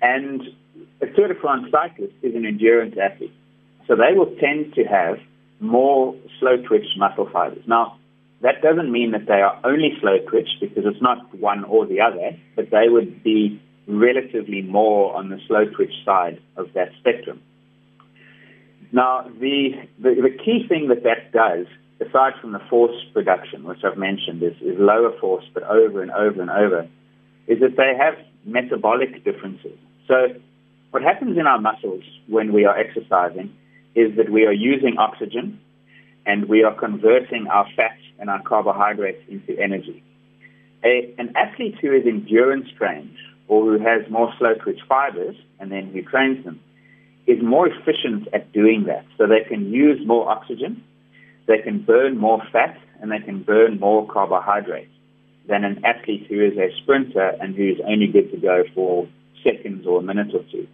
And 0.00 0.42
a 1.02 1.06
Tour 1.06 1.28
de 1.28 1.34
France 1.34 1.66
cyclist 1.70 2.14
is 2.22 2.34
an 2.34 2.46
endurance 2.46 2.96
athlete. 3.00 3.34
So 3.86 3.96
they 3.96 4.16
will 4.16 4.34
tend 4.36 4.74
to 4.74 4.84
have 4.84 5.18
more 5.60 6.14
slow 6.38 6.56
twitch 6.56 6.86
muscle 6.96 7.28
fibers. 7.30 7.62
Now, 7.66 7.98
that 8.42 8.62
doesn't 8.62 8.90
mean 8.90 9.10
that 9.10 9.26
they 9.26 9.42
are 9.42 9.60
only 9.64 9.90
slow 10.00 10.18
twitch 10.26 10.48
because 10.60 10.84
it's 10.86 11.02
not 11.02 11.34
one 11.34 11.64
or 11.64 11.86
the 11.86 12.00
other, 12.00 12.38
but 12.56 12.70
they 12.70 12.88
would 12.88 13.22
be 13.22 13.60
relatively 13.86 14.62
more 14.62 15.14
on 15.14 15.28
the 15.28 15.38
slow 15.46 15.66
twitch 15.66 15.92
side 16.04 16.40
of 16.56 16.72
that 16.74 16.90
spectrum. 16.98 17.42
Now, 18.92 19.28
the, 19.38 19.72
the, 19.98 20.14
the 20.22 20.36
key 20.44 20.66
thing 20.68 20.88
that 20.88 21.02
that 21.04 21.32
does, 21.32 21.66
aside 22.00 22.32
from 22.40 22.52
the 22.52 22.60
force 22.70 22.96
production, 23.12 23.64
which 23.64 23.84
I've 23.84 23.98
mentioned, 23.98 24.42
is, 24.42 24.54
is 24.62 24.78
lower 24.78 25.18
force, 25.20 25.44
but 25.52 25.62
over 25.64 26.02
and 26.02 26.10
over 26.10 26.40
and 26.40 26.50
over, 26.50 26.88
is 27.46 27.60
that 27.60 27.76
they 27.76 27.92
have 27.98 28.14
metabolic 28.44 29.24
differences. 29.24 29.78
So, 30.08 30.28
what 30.90 31.02
happens 31.02 31.38
in 31.38 31.46
our 31.46 31.60
muscles 31.60 32.02
when 32.26 32.52
we 32.52 32.64
are 32.64 32.76
exercising 32.76 33.54
is 33.94 34.16
that 34.16 34.30
we 34.30 34.44
are 34.44 34.52
using 34.52 34.96
oxygen 34.98 35.60
and 36.26 36.48
we 36.48 36.64
are 36.64 36.74
converting 36.74 37.46
our 37.48 37.66
fats 37.76 38.00
and 38.18 38.28
our 38.28 38.42
carbohydrates 38.42 39.22
into 39.28 39.58
energy. 39.60 40.02
A, 40.84 41.14
an 41.18 41.32
athlete 41.36 41.76
who 41.80 41.92
is 41.92 42.06
endurance 42.06 42.66
trained 42.76 43.16
or 43.48 43.64
who 43.64 43.78
has 43.84 44.08
more 44.10 44.32
slow 44.38 44.54
twitch 44.54 44.80
fibers 44.88 45.36
and 45.58 45.70
then 45.70 45.90
who 45.92 46.02
trains 46.02 46.44
them 46.44 46.60
is 47.26 47.38
more 47.42 47.68
efficient 47.68 48.28
at 48.32 48.52
doing 48.52 48.84
that. 48.86 49.04
So 49.18 49.26
they 49.26 49.46
can 49.48 49.72
use 49.72 50.00
more 50.06 50.28
oxygen, 50.28 50.82
they 51.46 51.58
can 51.58 51.82
burn 51.82 52.18
more 52.18 52.42
fat, 52.52 52.76
and 53.00 53.10
they 53.10 53.18
can 53.20 53.42
burn 53.42 53.78
more 53.80 54.06
carbohydrates 54.06 54.92
than 55.48 55.64
an 55.64 55.84
athlete 55.84 56.26
who 56.28 56.44
is 56.44 56.56
a 56.56 56.70
sprinter 56.82 57.36
and 57.40 57.54
who 57.54 57.68
is 57.68 57.78
only 57.86 58.06
good 58.06 58.30
to 58.30 58.36
go 58.36 58.62
for 58.74 59.08
seconds 59.42 59.86
or 59.86 60.00
a 60.00 60.02
minute 60.02 60.34
or 60.34 60.44
two. 60.50 60.66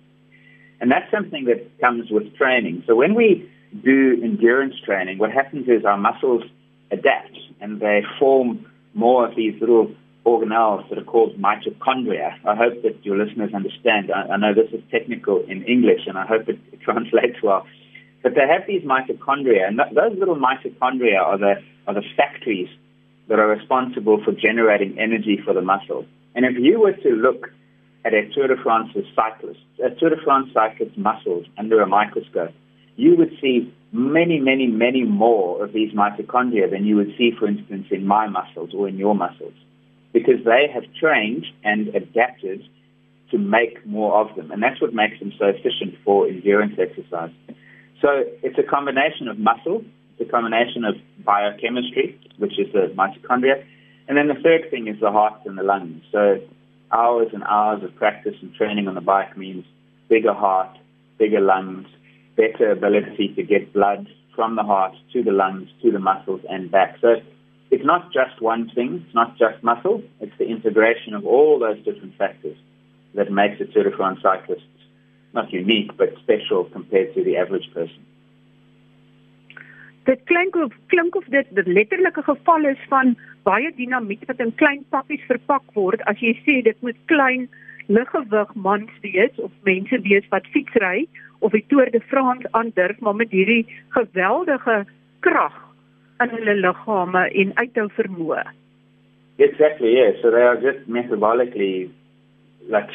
And 0.81 0.91
that's 0.91 1.11
something 1.11 1.45
that 1.47 1.81
comes 1.81 2.11
with 2.11 2.37
training. 2.37 2.85
So 2.87 2.95
when 2.95 3.15
we 3.15 3.51
do 3.83 4.21
endurance 4.23 4.75
training, 4.85 5.19
what 5.19 5.33
happens 5.33 5.69
is 5.69 5.85
our 5.85 5.97
muscles 5.97 6.43
adapt 6.91 7.37
and 7.61 7.81
they 7.81 8.03
form 8.19 8.67
more 8.95 9.29
of 9.29 9.37
these 9.37 9.59
little 9.61 9.91
organelles 10.25 10.89
that 10.89 10.99
are 10.99 11.05
called 11.05 11.37
mitochondria. 11.41 12.33
I 12.45 12.57
hope 12.57 12.83
that 12.83 13.05
your 13.05 13.17
listeners 13.17 13.55
understand. 13.55 14.11
I, 14.11 14.35
I 14.35 14.37
know 14.37 14.53
this 14.53 14.73
is 14.73 14.83
technical 14.91 15.45
in 15.49 15.65
English 15.65 16.01
and 16.07 16.19
I 16.19 16.27
hope 16.27 16.49
it, 16.49 16.59
it 16.73 16.81
translates 16.85 17.43
well. 17.43 17.67
But 18.27 18.35
they 18.35 18.49
have 18.49 18.67
these 18.67 18.83
mitochondria, 18.83 19.69
and 19.69 19.79
th- 19.79 19.95
those 19.95 20.19
little 20.19 20.35
mitochondria 20.35 21.23
are 21.23 21.39
the, 21.39 21.63
are 21.87 21.95
the 21.95 22.03
factories 22.17 22.69
that 23.29 23.39
are 23.39 23.47
responsible 23.47 24.21
for 24.25 24.33
generating 24.33 24.99
energy 24.99 25.39
for 25.45 25.55
the 25.55 25.61
muscle. 25.61 26.05
And 26.35 26.45
if 26.45 26.57
you 26.59 26.81
were 26.81 26.95
to 26.95 27.11
look 27.11 27.53
at 28.05 28.15
a 28.15 28.29
Tour 28.35 28.49
de 28.49 28.61
France 28.61 28.89
cyclist, 29.15 29.61
a 29.79 29.91
Tour 29.91 30.11
de 30.11 30.17
France 30.25 30.49
cyclist's 30.53 30.99
muscles 30.99 31.47
under 31.57 31.81
a 31.81 31.87
microscope, 31.87 32.51
you 32.97 33.15
would 33.17 33.31
see 33.41 33.73
many, 33.93 34.41
many, 34.41 34.67
many 34.67 35.05
more 35.05 35.63
of 35.63 35.73
these 35.73 35.93
mitochondria 35.93 36.69
than 36.69 36.85
you 36.85 36.97
would 36.97 37.15
see, 37.17 37.31
for 37.39 37.47
instance, 37.47 37.87
in 37.93 38.09
my 38.09 38.27
muscles 38.27 38.71
or 38.75 38.89
in 38.89 38.99
your 38.99 39.15
muscles, 39.15 39.55
because 40.13 40.45
they 40.45 40.67
have 40.75 40.83
trained 40.99 41.47
and 41.63 41.95
adapted 41.95 42.61
to 43.31 43.39
make 43.39 43.87
more 43.87 44.19
of 44.19 44.35
them. 44.35 44.51
And 44.51 44.61
that's 44.61 44.81
what 44.81 44.93
makes 44.93 45.21
them 45.21 45.33
so 45.39 45.45
efficient 45.47 45.95
for 46.05 46.27
endurance 46.27 46.77
exercise. 46.77 47.31
So 48.03 48.25
it's 48.43 48.59
a 48.59 48.63
combination 48.63 49.29
of 49.29 49.39
muscle, 49.39 49.85
it's 50.19 50.29
a 50.29 50.31
combination 50.31 50.85
of 50.85 50.97
biochemistry, 51.25 52.21
which 52.39 52.59
is 52.59 52.73
the 52.73 52.93
mitochondria, 52.95 53.65
and 54.09 54.17
then 54.17 54.29
the 54.29 54.41
third 54.43 54.71
thing 54.71 54.87
is 54.87 55.01
the 55.01 55.11
heart 55.11 55.41
and 55.47 55.57
the 55.57 55.63
lungs. 55.63 56.03
So 56.13 56.41
hours 56.93 57.29
and 57.33 57.43
hours 57.45 57.83
of 57.83 57.95
practice 57.97 58.35
and 58.41 58.55
training 58.55 58.87
on 58.89 58.95
the 58.95 59.01
bike 59.01 59.37
means 59.37 59.65
bigger 60.09 60.35
heart, 60.35 60.77
bigger 61.19 61.41
lungs, 61.41 61.87
better 62.37 62.71
ability 62.71 63.35
to 63.35 63.43
get 63.43 63.73
blood 63.73 64.07
from 64.35 64.57
the 64.57 64.63
heart 64.63 64.93
to 65.15 65.23
the 65.23 65.33
lungs, 65.33 65.69
to 65.83 65.91
the 65.91 65.99
muscles, 65.99 66.43
and 66.49 66.71
back. 66.71 66.99
So 67.01 67.17
it's 67.71 67.85
not 67.85 68.13
just 68.13 68.41
one 68.41 68.71
thing, 68.75 69.05
it's 69.07 69.15
not 69.15 69.39
just 69.39 69.63
muscle, 69.65 70.03
it's 70.21 70.37
the 70.39 70.45
integration 70.45 71.15
of 71.15 71.25
all 71.25 71.59
those 71.59 71.79
different 71.85 72.17
factors 72.17 72.57
that 73.15 73.33
makes 73.33 73.61
a 73.61 73.65
Tour 73.65 73.85
de 73.85 73.97
France 73.97 74.21
cyclist 74.23 74.63
not 75.37 75.53
unique, 75.53 75.97
but 75.97 76.17
special 76.23 76.65
compared 76.73 77.15
to 77.15 77.23
the 77.23 77.37
average 77.37 77.69
person. 77.75 78.03
Dit 80.07 80.25
klink 80.31 80.57
of 80.57 80.73
klink 80.91 81.17
of 81.19 81.25
dit 81.35 81.47
dit 81.59 81.67
letterlike 81.67 82.23
geval 82.23 82.67
is 82.73 82.83
van 82.91 83.15
baie 83.49 83.71
dinamiet 83.79 84.27
wat 84.31 84.43
in 84.43 84.53
klein 84.63 84.85
pakkies 84.95 85.25
verpak 85.31 85.65
word 85.79 86.03
as 86.13 86.21
jy 86.23 86.35
sê 86.43 86.61
dit 86.67 86.83
moet 86.87 86.99
klein 87.13 87.49
liggewig 87.99 88.53
mans 88.67 88.93
wees 89.03 89.41
of 89.43 89.51
mense 89.69 89.99
wees 90.07 90.27
wat 90.35 90.47
fietsry 90.55 91.07
of 91.41 91.55
die 91.55 91.65
Tour 91.71 91.91
de 91.91 92.03
France 92.11 92.51
aandurf 92.61 93.03
maar 93.03 93.19
met 93.19 93.35
hierdie 93.35 93.67
geweldige 93.99 94.85
krag 95.27 95.59
in 96.23 96.33
hulle 96.39 96.55
liggame 96.63 97.27
en 97.43 97.53
uithou 97.61 97.89
vermoë. 97.99 98.47
Exactly, 99.39 99.93
yeah. 99.99 100.15
So 100.23 100.31
they 100.31 100.43
are 100.43 100.57
just 100.57 100.87
metabolically 100.89 101.91
like 102.71 102.91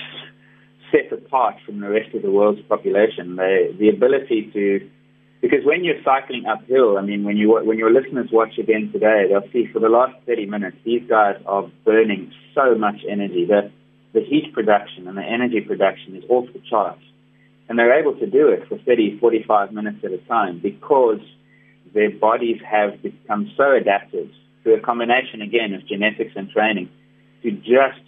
set 0.92 1.12
apart 1.12 1.56
from 1.66 1.80
the 1.80 1.90
rest 1.90 2.14
of 2.14 2.22
the 2.22 2.32
world's 2.32 2.62
population. 2.68 3.36
They, 3.36 3.76
the 3.78 3.90
ability 3.90 4.52
to, 4.54 4.90
because 5.42 5.66
when 5.66 5.84
you're 5.84 6.02
cycling 6.04 6.46
uphill, 6.46 6.98
I 6.98 7.02
mean, 7.02 7.24
when 7.24 7.38
you 7.38 7.60
when 7.64 7.78
your 7.78 7.92
listeners 7.92 8.30
watch 8.32 8.58
again 8.60 8.92
today, 8.92 9.26
they'll 9.30 9.50
see 9.52 9.68
for 9.72 9.80
the 9.80 9.90
last 9.90 10.14
30 10.26 10.46
minutes 10.46 10.78
these 10.86 11.04
guys 11.08 11.36
are 11.46 11.70
burning 11.86 12.32
so 12.54 12.76
much 12.76 13.02
energy. 13.10 13.46
The 13.46 13.72
the 14.14 14.22
heat 14.22 14.54
production 14.54 15.08
and 15.08 15.18
the 15.18 15.24
energy 15.24 15.62
production 15.62 16.16
is 16.16 16.24
off 16.30 16.46
the 16.54 16.62
charts. 16.70 17.02
And 17.70 17.80
they're 17.80 17.98
able 17.98 18.16
to 18.20 18.28
do 18.28 18.50
it 18.50 18.68
for 18.68 18.78
30, 18.78 19.20
45 19.20 19.72
minutes 19.72 20.00
at 20.04 20.12
a 20.12 20.18
time 20.28 20.60
because 20.60 21.22
their 21.94 22.12
bodies 22.12 22.58
have 22.70 23.02
become 23.02 23.50
so 23.56 23.72
adapted 23.74 24.30
to 24.64 24.74
a 24.74 24.80
combination, 24.80 25.42
again, 25.42 25.74
of 25.74 25.88
genetics 25.88 26.34
and 26.36 26.50
training 26.50 26.90
to 27.44 27.52
just, 27.52 28.04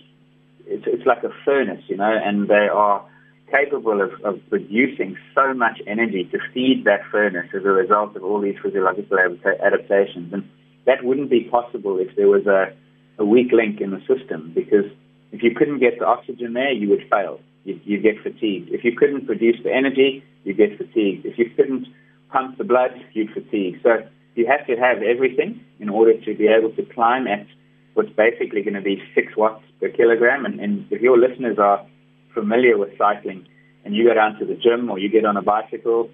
it's, 0.66 0.84
it's 0.88 1.06
like 1.06 1.24
a 1.24 1.32
furnace, 1.46 1.84
you 1.88 1.98
know, 1.98 2.12
and 2.12 2.48
they 2.48 2.68
are 2.72 3.06
capable 3.52 4.02
of, 4.02 4.12
of 4.24 4.40
producing 4.50 5.18
so 5.36 5.54
much 5.54 5.80
energy 5.86 6.26
to 6.32 6.40
feed 6.54 6.84
that 6.86 7.02
furnace 7.12 7.48
as 7.56 7.64
a 7.64 7.70
result 7.70 8.16
of 8.16 8.24
all 8.24 8.42
these 8.42 8.56
physiological 8.62 9.18
adaptations. 9.20 10.34
And 10.34 10.50
that 10.86 11.04
wouldn't 11.04 11.30
be 11.30 11.44
possible 11.46 12.00
if 12.00 12.16
there 12.16 12.28
was 12.28 12.48
a, 12.48 12.74
a 13.20 13.26
weak 13.26 13.52
link 13.52 13.80
in 13.80 13.92
the 13.92 14.02
system 14.08 14.52
because 14.56 14.86
if 15.32 15.44
you 15.44 15.54
couldn't 15.56 15.80
get 15.80 16.00
the 16.00 16.06
oxygen 16.06 16.54
there, 16.54 16.72
you 16.72 16.90
would 16.90 17.08
fail 17.10 17.40
you, 17.64 17.80
you 17.84 18.00
get 18.00 18.22
fatigued. 18.22 18.70
If 18.70 18.84
you 18.84 18.96
couldn't 18.96 19.26
produce 19.26 19.58
the 19.64 19.72
energy, 19.72 20.24
you 20.44 20.54
get 20.54 20.78
fatigued. 20.78 21.26
If 21.26 21.38
you 21.38 21.50
couldn't 21.56 21.88
pump 22.32 22.58
the 22.58 22.64
blood, 22.64 22.92
you'd 23.14 23.32
fatigue. 23.32 23.80
So 23.84 24.08
you 24.36 24.48
have 24.48 24.66
to 24.68 24.76
have 24.76 25.02
everything 25.02 25.64
in 25.80 25.90
order 25.90 26.14
to 26.20 26.36
be 26.36 26.48
able 26.48 26.72
to 26.76 26.84
climb 26.94 27.28
at 27.28 27.46
what's 27.94 28.10
basically 28.12 28.62
going 28.62 28.74
to 28.74 28.82
be 28.82 29.02
six 29.16 29.36
watts 29.36 29.64
per 29.80 29.90
kilogram. 29.90 30.46
And, 30.46 30.60
and 30.60 30.86
if 30.92 31.02
your 31.02 31.18
listeners 31.18 31.58
are 31.60 31.86
familiar 32.34 32.78
with 32.78 32.98
cycling 32.98 33.46
and 33.86 33.96
you 33.96 34.08
go 34.08 34.14
down 34.14 34.40
to 34.40 34.46
the 34.46 34.56
gym 34.56 34.90
or 34.90 35.00
you 35.00 35.10
get 35.10 35.26
on 35.26 35.38
a 35.38 35.42
bicycle, 35.42 36.10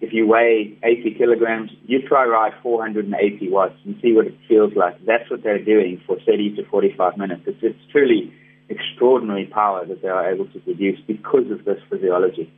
if 0.00 0.12
you 0.12 0.26
weigh 0.26 0.76
80 0.82 1.14
kilograms, 1.16 1.70
you 1.86 2.02
try 2.02 2.24
ride 2.24 2.52
480 2.62 3.50
watts 3.50 3.76
and 3.84 3.96
see 4.02 4.12
what 4.12 4.26
it 4.26 4.34
feels 4.48 4.74
like. 4.74 5.04
That's 5.06 5.30
what 5.30 5.42
they're 5.42 5.62
doing 5.62 6.02
for 6.06 6.16
30 6.26 6.56
to 6.56 6.64
45 6.64 7.16
minutes. 7.16 7.42
It's, 7.46 7.58
it's 7.62 7.78
truly 7.92 8.32
extraordinary 8.68 9.46
power 9.46 9.86
that 9.86 10.02
they 10.02 10.08
are 10.08 10.32
able 10.32 10.46
to 10.46 10.58
produce 10.60 10.98
because 11.06 11.50
of 11.50 11.64
this 11.64 11.78
physiology. 11.88 12.50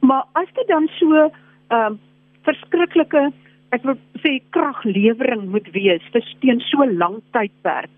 Maar 0.00 0.24
as 0.32 0.46
dit 0.52 0.66
dan 0.66 0.88
so 0.98 1.30
um, 1.68 2.00
verskriklike 2.42 3.32
ek 3.74 3.82
wil 3.88 3.98
sê 4.22 4.38
kraglewering 4.54 5.48
moet 5.50 5.68
wees 5.74 6.04
vir 6.12 6.26
teen 6.40 6.60
so 6.70 6.86
lank 6.86 7.24
tydperk. 7.36 7.90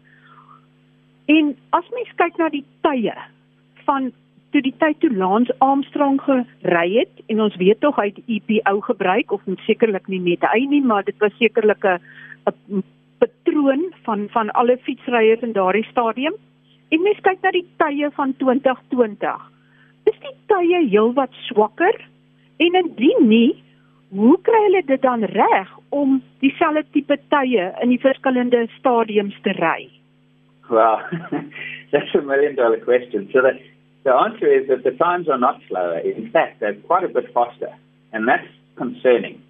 En 1.29 1.53
as 1.77 1.89
mens 1.93 2.15
kyk 2.17 2.39
na 2.41 2.49
die 2.49 2.65
tye 2.87 3.15
van 3.85 4.13
toe 4.53 4.63
die 4.65 4.75
tyd 4.81 4.97
toe 5.03 5.11
Lance 5.13 5.53
Armstrong 5.65 6.17
gery 6.25 6.87
het 6.95 7.21
en 7.29 7.43
ons 7.45 7.57
weet 7.61 7.81
tog 7.85 7.99
hy 8.01 8.09
het 8.09 8.21
EPO 8.25 8.81
gebruik 8.87 9.33
of 9.37 9.45
sekerlik 9.67 10.09
nie 10.09 10.23
net 10.25 10.47
hy 10.55 10.63
nie 10.71 10.81
maar 10.81 11.05
dit 11.05 11.19
was 11.21 11.37
sekerlik 11.37 11.85
'n 11.85 12.83
patroon 13.21 13.93
van 14.07 14.29
van 14.33 14.51
alle 14.51 14.79
fietsryers 14.79 15.43
in 15.43 15.53
daardie 15.53 15.87
stadium. 15.91 16.35
En 16.89 17.03
mens 17.03 17.21
kyk 17.21 17.43
na 17.43 17.51
die 17.51 17.67
tye 17.77 18.11
van 18.17 18.35
2020. 18.37 19.51
Is 20.05 20.19
die 20.25 20.37
tye 20.47 20.81
heelwat 20.89 21.33
swakker? 21.33 21.97
En 22.57 22.75
indien 22.75 23.29
nie, 23.29 23.63
hoe 24.17 24.37
kry 24.43 24.61
hulle 24.67 24.83
dit 24.87 25.03
dan 25.03 25.25
reg 25.25 25.71
om 25.88 26.19
dieselfde 26.41 26.85
tipe 26.93 27.17
tye 27.33 27.73
in 27.83 27.93
die 27.93 28.00
verskillende 28.00 28.67
stadiums 28.79 29.37
te 29.45 29.53
ry? 29.59 29.88
Well, 30.71 31.00
that's 31.93 32.15
a 32.15 32.23
million 32.23 32.57
dollar 32.57 32.81
question. 32.81 33.29
So 33.33 33.43
the, 33.43 33.59
the 34.05 34.12
answer 34.12 34.47
is 34.47 34.69
that 34.69 34.85
the 34.85 34.97
times 34.97 35.29
are 35.29 35.38
not 35.38 35.61
slower. 35.69 35.99
In 35.99 36.31
fact, 36.31 36.61
they're 36.61 36.81
quite 36.87 37.05
a 37.05 37.09
bit 37.09 37.33
faster. 37.33 37.73
And 38.12 38.29
that's 38.29 38.49
concerning 38.77 39.43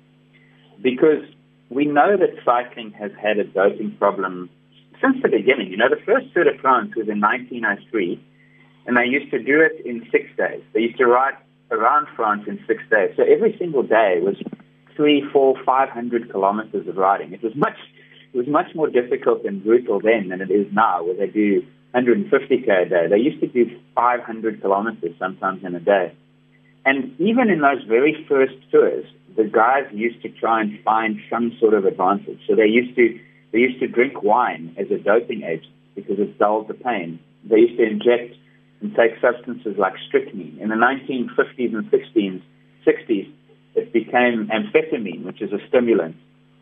because 0.83 1.25
we 1.71 1.85
know 1.85 2.17
that 2.17 2.31
cycling 2.45 2.93
has 2.93 3.11
had 3.21 3.39
a 3.39 3.45
doping 3.45 3.97
problem 3.99 4.49
since 5.01 5.17
the 5.23 5.29
beginning. 5.29 5.71
You 5.71 5.77
know, 5.77 5.89
the 5.89 6.03
first 6.05 6.33
Tour 6.35 6.45
de 6.45 6.59
France 6.59 6.95
was 6.97 7.09
in 7.09 7.21
1903, 7.21 8.25
and 8.87 8.97
they 8.97 9.05
used 9.05 9.31
to 9.31 9.39
do 9.39 9.61
it 9.61 9.85
in 9.85 10.07
six 10.11 10.25
days. 10.37 10.63
They 10.73 10.81
used 10.81 10.99
to 10.99 11.07
ride 11.07 11.35
around 11.71 12.07
France 12.17 12.45
in 12.47 12.59
six 12.67 12.83
days. 12.91 13.11
So 13.17 13.23
every 13.23 13.57
single 13.59 13.83
day 13.83 14.21
was 14.23 14.37
three, 14.97 15.25
four, 15.33 15.55
five 15.65 15.89
hundred 15.91 16.31
kilometers 16.31 16.87
of 16.89 16.97
riding. 16.97 17.33
It 17.33 17.43
was 17.43 17.55
much, 17.55 17.79
it 18.33 18.37
was 18.37 18.49
much 18.49 18.75
more 18.75 18.89
difficult 18.89 19.45
and 19.45 19.63
brutal 19.63 20.01
then 20.01 20.29
than 20.29 20.41
it 20.41 20.51
is 20.51 20.67
now, 20.73 21.05
where 21.05 21.15
they 21.15 21.27
do 21.27 21.63
150k 21.95 22.87
a 22.87 22.89
day. 22.89 23.07
They 23.09 23.19
used 23.19 23.41
to 23.41 23.47
do 23.47 23.79
500 23.95 24.61
kilometers 24.61 25.15
sometimes 25.19 25.65
in 25.65 25.75
a 25.75 25.81
day. 25.81 26.13
And 26.85 27.19
even 27.21 27.51
in 27.51 27.61
those 27.61 27.83
very 27.87 28.25
first 28.29 28.55
tours, 28.71 29.05
the 29.37 29.45
guys 29.45 29.85
used 29.93 30.23
to 30.23 30.29
try 30.29 30.61
and 30.61 30.79
find 30.83 31.21
some 31.31 31.57
sort 31.61 31.75
of 31.75 31.85
advantage. 31.85 32.41
So 32.47 32.55
they 32.55 32.67
used 32.67 32.97
to 32.97 33.19
they 33.53 33.59
used 33.59 33.81
to 33.81 33.89
drink 33.89 34.23
wine 34.23 34.75
as 34.77 34.91
a 34.91 34.99
doping 34.99 35.43
agent 35.43 35.73
because 35.95 36.19
it 36.19 36.39
dulled 36.39 36.69
the 36.69 36.75
pain. 36.75 37.19
They 37.45 37.61
used 37.61 37.79
to 37.79 37.85
inject 37.85 38.35
and 38.81 38.95
take 38.95 39.21
substances 39.21 39.77
like 39.79 39.95
strychnine. 40.07 40.59
In 40.61 40.69
the 40.69 40.77
1950s 40.77 41.75
and 41.75 41.91
60s, 41.91 42.43
60s, 42.87 43.33
it 43.75 43.93
became 43.93 44.49
amphetamine, 44.49 45.25
which 45.25 45.43
is 45.43 45.53
a 45.53 45.59
stimulant. 45.69 46.17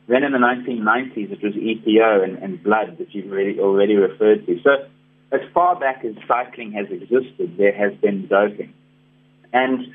Then 0.09 0.23
in 0.23 0.33
the 0.33 0.39
1990s, 0.39 1.33
it 1.33 1.43
was 1.43 1.55
EPO 1.55 2.25
and, 2.25 2.39
and 2.39 2.63
blood 2.63 2.97
that 2.99 3.15
you've 3.15 3.31
already, 3.31 3.59
already 3.59 3.97
referred 3.97 4.47
to. 4.47 4.61
So 4.63 4.71
as 5.33 5.41
far 5.53 5.79
back 5.79 6.05
as 6.05 6.15
cycling 6.29 6.73
has 6.73 6.87
existed, 6.91 7.57
there 7.59 7.73
has 7.73 7.93
been 8.01 8.27
doping. 8.29 8.73
And 9.53 9.87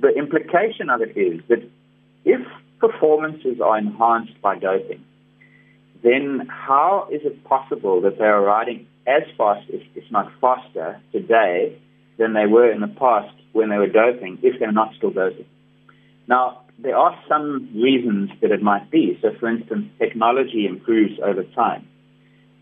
the 0.00 0.08
implication 0.08 0.90
of 0.90 1.00
it 1.00 1.16
is 1.16 1.40
that 1.48 1.68
if 2.24 2.40
performances 2.78 3.60
are 3.60 3.76
enhanced 3.76 4.40
by 4.40 4.58
doping, 4.58 5.04
then 6.04 6.46
how 6.48 7.08
is 7.10 7.22
it 7.24 7.42
possible 7.44 8.00
that 8.02 8.18
they 8.18 8.24
are 8.24 8.42
riding 8.42 8.86
as 9.08 9.22
fast, 9.36 9.68
if, 9.70 9.82
if 9.94 10.04
not 10.10 10.30
faster, 10.40 11.00
today 11.12 11.80
than 12.18 12.34
they 12.34 12.46
were 12.46 12.70
in 12.70 12.80
the 12.80 12.88
past 12.88 13.34
when 13.52 13.70
they 13.70 13.78
were 13.78 13.88
doping, 13.88 14.38
if 14.42 14.58
they're 14.58 14.72
not 14.72 14.94
still 14.96 15.10
doping? 15.10 15.46
Now, 16.26 16.62
there 16.78 16.96
are 16.96 17.18
some 17.28 17.70
reasons 17.74 18.30
that 18.40 18.52
it 18.52 18.62
might 18.62 18.90
be. 18.90 19.18
So, 19.22 19.30
for 19.40 19.48
instance, 19.48 19.86
technology 19.98 20.66
improves 20.66 21.18
over 21.24 21.42
time. 21.42 21.88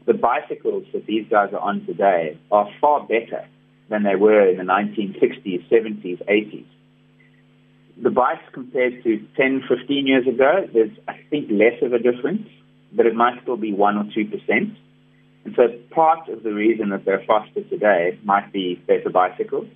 The 0.06 0.14
bicycles 0.14 0.84
that 0.92 1.06
these 1.06 1.26
guys 1.28 1.52
are 1.52 1.58
on 1.58 1.84
today 1.84 2.38
are 2.50 2.68
far 2.80 3.02
better 3.02 3.46
than 3.90 4.04
they 4.04 4.14
were 4.14 4.48
in 4.48 4.56
the 4.56 4.62
1960s, 4.62 5.68
70s, 5.68 6.24
80s. 6.24 6.64
The 8.02 8.10
bikes 8.10 8.44
compared 8.52 9.02
to 9.04 9.26
10, 9.36 9.64
15 9.68 10.06
years 10.06 10.26
ago, 10.26 10.68
there's, 10.72 10.90
I 11.08 11.18
think, 11.30 11.50
less 11.50 11.82
of 11.82 11.92
a 11.92 11.98
difference, 11.98 12.48
but 12.92 13.06
it 13.06 13.14
might 13.14 13.42
still 13.42 13.56
be 13.56 13.72
1 13.72 13.96
or 13.96 14.04
2%. 14.04 14.76
And 15.46 15.54
so 15.54 15.68
part 15.92 16.28
of 16.28 16.42
the 16.42 16.52
reason 16.52 16.88
that 16.88 17.04
they're 17.04 17.22
faster 17.24 17.62
today 17.62 18.18
might 18.24 18.52
be 18.52 18.74
better 18.88 19.10
bicycles. 19.10 19.68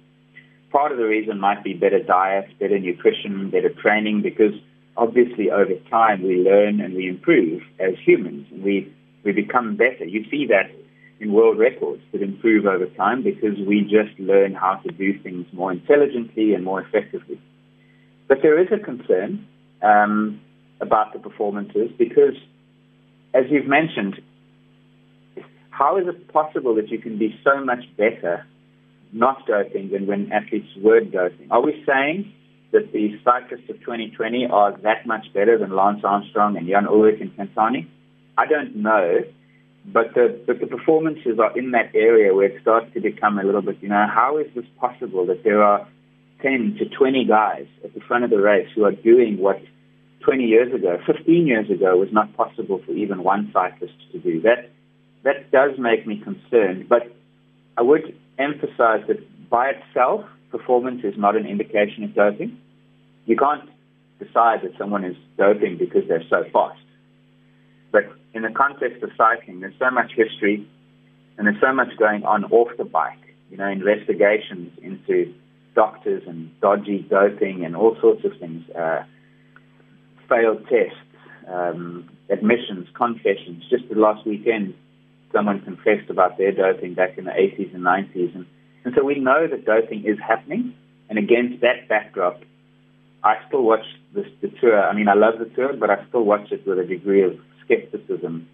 Part 0.73 0.91
of 0.91 0.99
the 0.99 1.05
reason 1.05 1.39
might 1.39 1.63
be 1.63 1.75
better 1.75 2.03
diet, 2.03 2.49
better 2.59 2.77
nutrition, 2.77 3.51
better 3.51 3.69
training, 3.69 4.23
because 4.23 4.53
obviously 4.97 5.49
over 5.49 5.77
time 5.89 6.25
we 6.25 6.39
learn 6.39 6.81
and 6.81 6.95
we 6.95 7.09
improve 7.09 7.63
as 7.79 7.95
humans 8.05 8.49
we, 8.51 8.93
we 9.23 9.31
become 9.31 9.77
better. 9.77 10.05
You 10.05 10.29
see 10.29 10.45
that 10.47 10.73
in 11.21 11.33
world 11.33 11.57
records 11.57 12.03
that 12.11 12.21
improve 12.21 12.67
over 12.67 12.87
time 12.87 13.23
because 13.23 13.57
we 13.65 13.83
just 13.83 14.19
learn 14.19 14.55
how 14.55 14.75
to 14.75 14.91
do 14.91 15.17
things 15.21 15.47
more 15.53 15.71
intelligently 15.71 16.53
and 16.53 16.65
more 16.65 16.83
effectively. 16.83 17.41
But 18.27 18.39
there 18.43 18.59
is 18.59 18.67
a 18.73 18.79
concern 18.83 19.47
um, 19.83 20.41
about 20.81 21.13
the 21.13 21.21
performances 21.21 21.93
because, 21.97 22.35
as 23.35 23.45
you've 23.51 23.69
mentioned, 23.69 24.21
how 25.81 25.97
is 25.97 26.07
it 26.07 26.29
possible 26.29 26.75
that 26.75 26.91
you 26.91 26.99
can 26.99 27.19
be 27.19 27.35
so 27.43 27.65
much 27.65 27.85
better 27.97 28.47
not 29.13 29.47
doping 29.47 29.91
than 29.91 30.07
when 30.07 30.31
athletes 30.31 30.69
were 30.77 31.01
doping? 31.01 31.51
Are 31.51 31.63
we 31.63 31.83
saying 31.87 32.31
that 32.73 32.93
the 32.93 33.19
cyclists 33.25 33.71
of 33.71 33.81
2020 33.81 34.47
are 34.53 34.77
that 34.83 35.07
much 35.07 35.33
better 35.33 35.57
than 35.57 35.75
Lance 35.75 36.03
Armstrong 36.05 36.59
and 36.59 36.69
Jan 36.69 36.85
Ullrich 36.85 37.23
and 37.23 37.35
Pantani? 37.35 37.89
I 38.37 38.45
don't 38.47 38.77
know, 38.77 39.21
but 39.87 40.13
the 40.15 40.39
but 40.47 40.61
the 40.61 40.67
performances 40.67 41.39
are 41.39 41.59
in 41.59 41.71
that 41.71 41.95
area 41.95 42.35
where 42.35 42.47
it 42.47 42.61
starts 42.61 42.93
to 42.93 43.01
become 43.01 43.39
a 43.39 43.43
little 43.43 43.63
bit. 43.63 43.79
You 43.81 43.89
know, 43.89 44.07
how 44.07 44.37
is 44.37 44.49
this 44.55 44.67
possible 44.79 45.25
that 45.27 45.45
there 45.45 45.63
are 45.63 45.89
10 46.43 46.77
to 46.79 46.85
20 46.95 47.25
guys 47.25 47.67
at 47.85 47.95
the 47.95 48.01
front 48.01 48.25
of 48.25 48.31
the 48.31 48.41
race 48.41 48.69
who 48.75 48.85
are 48.85 48.93
doing 48.93 49.39
what 49.39 49.61
20 50.21 50.45
years 50.45 50.75
ago, 50.75 50.99
15 51.07 51.47
years 51.47 51.71
ago 51.71 51.97
was 51.97 52.11
not 52.13 52.37
possible 52.37 52.83
for 52.85 52.93
even 52.93 53.25
one 53.25 53.51
cyclist 53.55 53.95
to 54.13 54.19
do? 54.19 54.43
That 54.43 54.69
that 55.23 55.51
does 55.51 55.73
make 55.79 56.07
me 56.07 56.21
concerned. 56.21 56.89
But 56.89 57.15
I 57.77 57.83
would 57.83 58.17
emphasize 58.39 59.03
that 59.09 59.19
by 59.51 59.71
itself, 59.71 60.25
performance 60.51 61.03
is 61.05 61.15
not 61.17 61.37
an 61.37 61.47
indication 61.47 62.05
of 62.05 62.15
doping. 62.15 62.59
You 63.27 63.37
can't 63.37 63.69
decide 64.19 64.63
that 64.63 64.73
someone 64.79 65.05
is 65.05 65.17
doping 65.37 65.79
because 65.79 66.03
they're 66.09 66.25
so 66.29 66.45
fast. 66.53 66.81
But 67.93 68.05
in 68.35 68.43
the 68.43 68.51
context 68.51 69.03
of 69.03 69.11
cycling, 69.17 69.61
there's 69.61 69.79
so 69.79 69.91
much 69.91 70.13
history 70.17 70.67
and 71.37 71.47
there's 71.47 71.61
so 71.61 71.73
much 71.73 71.97
going 71.99 72.25
on 72.25 72.45
off 72.45 72.69
the 72.77 72.85
bike. 72.85 73.19
You 73.51 73.57
know, 73.57 73.69
investigations 73.69 74.73
into 74.83 75.35
doctors 75.75 76.23
and 76.27 76.51
dodgy 76.61 77.07
doping 77.09 77.65
and 77.65 77.75
all 77.77 77.97
sorts 78.01 78.25
of 78.25 78.33
things, 78.39 78.69
uh, 78.71 79.03
failed 80.29 80.67
tests, 80.69 80.99
um, 81.49 82.09
admissions, 82.29 82.89
confessions. 82.95 83.65
Just 83.71 83.89
the 83.89 83.99
last 83.99 84.27
weekend, 84.27 84.75
someone 85.33 85.61
confessed 85.63 86.11
about 86.11 86.39
their 86.39 86.53
doping 86.53 86.95
back 86.95 87.19
in 87.19 87.25
the 87.25 87.31
80s 87.31 87.75
and 87.75 87.85
90s. 87.85 88.35
And, 88.35 88.47
and 88.85 88.95
so 88.97 89.05
we 89.05 89.19
know 89.19 89.47
that 89.47 89.65
doping 89.65 90.05
is 90.05 90.19
happening. 90.19 90.75
And 91.09 91.19
against 91.19 91.61
that 91.61 91.89
backdrop, 91.89 92.43
I 93.23 93.37
still 93.49 93.63
watch 93.63 93.85
this, 94.15 94.27
the 94.41 94.49
tour. 94.61 94.81
I 94.83 94.95
mean, 94.95 95.09
I 95.09 95.15
love 95.15 95.39
the 95.39 95.47
tour, 95.57 95.73
but 95.75 95.91
I 95.91 96.05
still 96.09 96.25
watch 96.25 96.51
it 96.53 96.67
with 96.67 96.79
a 96.79 96.85
degree 96.85 97.23
of 97.23 97.37
skepticism 97.65 98.49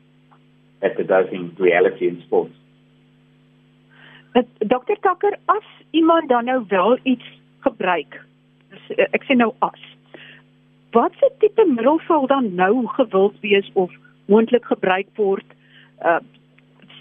at 0.83 0.97
the 0.97 1.05
doping 1.05 1.55
reality 1.59 2.09
in 2.09 2.23
sports. 2.27 2.55
Dr. 4.67 4.97
Tucker, 5.01 5.33
as 5.49 5.65
iemand 5.91 6.29
dan 6.29 6.45
nou 6.45 6.65
wel 6.69 6.99
iets 7.03 7.25
gebruik, 7.65 8.21
eh, 8.97 9.07
ek 9.17 9.25
sê 9.25 9.37
nou 9.37 9.55
as, 9.65 9.81
wat 10.93 11.13
se 11.21 11.31
tipe 11.41 11.65
middel 11.65 12.01
sal 12.07 12.27
dan 12.27 12.55
nou 12.55 12.87
gewild 12.99 13.41
wees 13.41 13.69
of 13.75 13.93
moontlik 14.29 14.65
gebruik 14.65 15.09
word 15.17 15.47
uh 16.05 16.21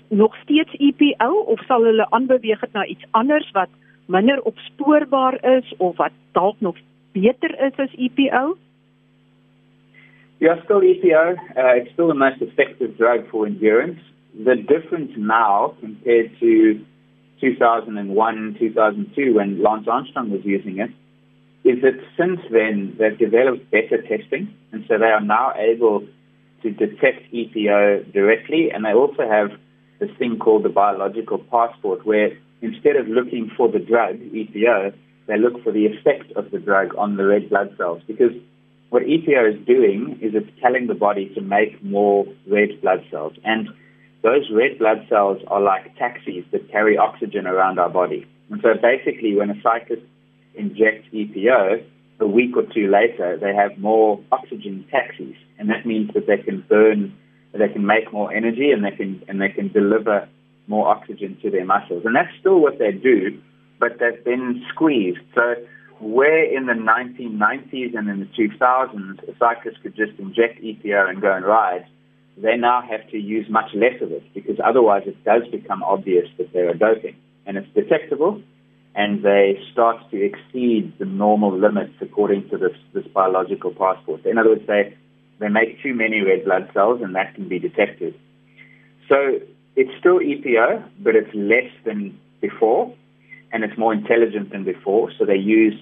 nog 0.10 0.36
steeds 0.44 0.74
EPO 0.78 1.32
of 1.32 1.60
sal 1.66 1.84
hulle 1.84 2.10
aanbeweeg 2.10 2.62
het 2.62 2.74
na 2.74 2.86
iets 2.86 3.06
anders 3.12 3.52
wat 3.52 3.70
minder 4.06 4.42
opspoorbaar 4.42 5.44
is 5.58 5.74
of 5.78 5.98
wat 5.98 6.12
dalk 6.32 6.56
nog 6.60 6.78
beter 7.12 7.60
is 7.66 7.76
as 7.76 7.96
EPO? 7.96 8.58
Yeah, 10.38 10.64
still 10.64 10.82
EPO. 10.82 11.36
Uh, 11.58 11.76
it's 11.76 11.92
still 11.94 12.08
the 12.08 12.14
most 12.14 12.42
effective 12.42 12.98
drug 12.98 13.28
for 13.30 13.46
endurance. 13.46 14.00
The 14.44 14.56
difference 14.56 15.12
now 15.16 15.76
compared 15.80 16.38
to 16.40 16.80
2001, 17.40 18.56
2002, 18.60 19.34
when 19.34 19.62
Lance 19.62 19.88
Armstrong 19.88 20.30
was 20.32 20.42
using 20.44 20.80
it, 20.80 20.92
is 21.64 21.82
that 21.82 21.98
since 22.18 22.40
then 22.52 22.96
they've 23.00 23.18
developed 23.18 23.72
better 23.72 24.02
testing, 24.02 24.54
and 24.72 24.84
so 24.88 24.98
they 24.98 25.06
are 25.06 25.22
now 25.22 25.54
able 25.58 26.04
to 26.62 26.70
detect 26.72 27.32
EPO 27.34 28.12
directly, 28.14 28.72
and 28.72 28.86
they 28.86 28.94
also 28.94 29.28
have 29.28 29.52
this 30.00 30.12
thing 30.18 30.38
called 30.38 30.64
the 30.64 30.70
biological 30.70 31.38
passport, 31.38 32.06
where 32.06 32.38
instead 32.62 32.96
of 32.96 33.08
looking 33.08 33.52
for 33.56 33.72
the 33.72 33.80
drug, 33.80 34.18
EPO, 34.18 34.94
they 35.28 35.38
look 35.38 35.64
for 35.64 35.72
the 35.72 35.86
effect 35.86 36.32
of 36.34 36.52
the 36.52 36.60
drug 36.60 36.94
on 36.98 37.18
the 37.18 37.26
red 37.26 37.50
blood 37.50 37.74
cells. 37.78 38.02
Because 38.08 38.34
what 38.90 39.04
EPO 39.04 39.54
is 39.54 39.66
doing 39.66 40.20
is 40.22 40.34
it's 40.36 40.50
telling 40.62 40.88
the 40.88 40.94
body 40.94 41.32
to 41.36 41.42
make 41.42 41.84
more 41.84 42.26
red 42.48 42.82
blood 42.82 43.04
cells. 43.10 43.34
And 43.44 43.70
those 44.22 44.50
red 44.52 44.80
blood 44.80 45.06
cells 45.10 45.42
are 45.48 45.62
like 45.62 45.96
taxis 45.98 46.46
that 46.52 46.72
carry 46.72 46.98
oxygen 46.98 47.48
around 47.48 47.80
our 47.80 47.90
body. 47.90 48.28
And 48.50 48.62
so 48.62 48.74
basically, 48.80 49.36
when 49.36 49.50
a 49.50 49.62
cyclist 49.62 50.04
injects 50.54 51.08
EPO, 51.14 51.84
a 52.20 52.28
week 52.28 52.56
or 52.56 52.64
two 52.74 52.90
later, 52.90 53.38
they 53.38 53.54
have 53.54 53.78
more 53.78 54.20
oxygen 54.32 54.86
taxis. 54.90 55.36
And 55.60 55.70
that 55.70 55.86
means 55.86 56.14
that 56.14 56.28
they 56.28 56.38
can 56.38 56.66
burn 56.70 57.16
they 57.60 57.70
can 57.70 57.86
make 57.86 58.12
more 58.12 58.34
energy 58.34 58.72
and 58.72 58.84
they 58.84 58.92
can 58.92 59.24
and 59.28 59.42
they 59.42 59.50
can 59.50 59.72
deliver 59.72 60.28
more 60.68 60.88
oxygen 60.88 61.38
to 61.42 61.50
their 61.50 61.66
muscles. 61.66 62.04
And 62.06 62.16
that's 62.16 62.34
still 62.40 62.60
what 62.60 62.80
they 62.80 62.92
do, 62.92 63.40
but 63.80 64.00
they've 64.00 64.24
been 64.24 64.64
squeezed. 64.74 65.20
So 65.34 65.56
where 66.00 66.44
in 66.44 66.66
the 66.66 66.74
1990s 66.74 67.96
and 67.98 68.10
in 68.10 68.20
the 68.20 68.30
2000s 68.38 69.24
a 69.24 69.38
cyclist 69.38 69.82
could 69.82 69.96
just 69.96 70.20
inject 70.20 70.62
EPO 70.62 71.10
and 71.10 71.22
go 71.22 71.34
and 71.34 71.46
ride, 71.46 71.86
they 72.38 72.58
now 72.58 72.82
have 72.82 73.10
to 73.12 73.18
use 73.18 73.48
much 73.50 73.74
less 73.74 74.02
of 74.02 74.12
it 74.12 74.24
because 74.34 74.58
otherwise 74.64 75.04
it 75.06 75.24
does 75.24 75.44
become 75.52 75.84
obvious 75.84 76.28
that 76.38 76.52
they 76.52 76.60
are 76.60 76.74
doping. 76.74 77.16
And 77.46 77.58
it's 77.58 77.68
detectable 77.74 78.42
and 78.96 79.24
they 79.24 79.60
start 79.72 79.98
to 80.12 80.22
exceed 80.22 80.94
the 81.00 81.06
normal 81.06 81.58
limits 81.58 81.94
according 82.02 82.50
to 82.50 82.58
this, 82.58 82.76
this 82.94 83.06
biological 83.14 83.72
passport. 83.72 84.26
In 84.26 84.38
other 84.38 84.50
words, 84.50 84.68
they 84.68 84.96
they 85.40 85.50
make 85.50 85.82
too 85.82 85.94
many 85.94 86.22
red 86.22 86.46
blood 86.46 86.70
cells, 86.74 87.02
and 87.02 87.16
that 87.16 87.36
can 87.36 87.48
be 87.48 87.60
detected. 87.60 88.18
So 89.10 89.40
it's 89.76 89.92
still 90.00 90.20
EPO, 90.20 90.84
but 91.00 91.16
it's 91.16 91.34
less 91.34 91.72
than 91.84 92.18
before, 92.42 92.94
and 93.52 93.64
it's 93.64 93.78
more 93.78 93.94
intelligent 93.94 94.52
than 94.52 94.64
before. 94.64 95.12
So 95.18 95.26
they 95.26 95.36
use 95.36 95.76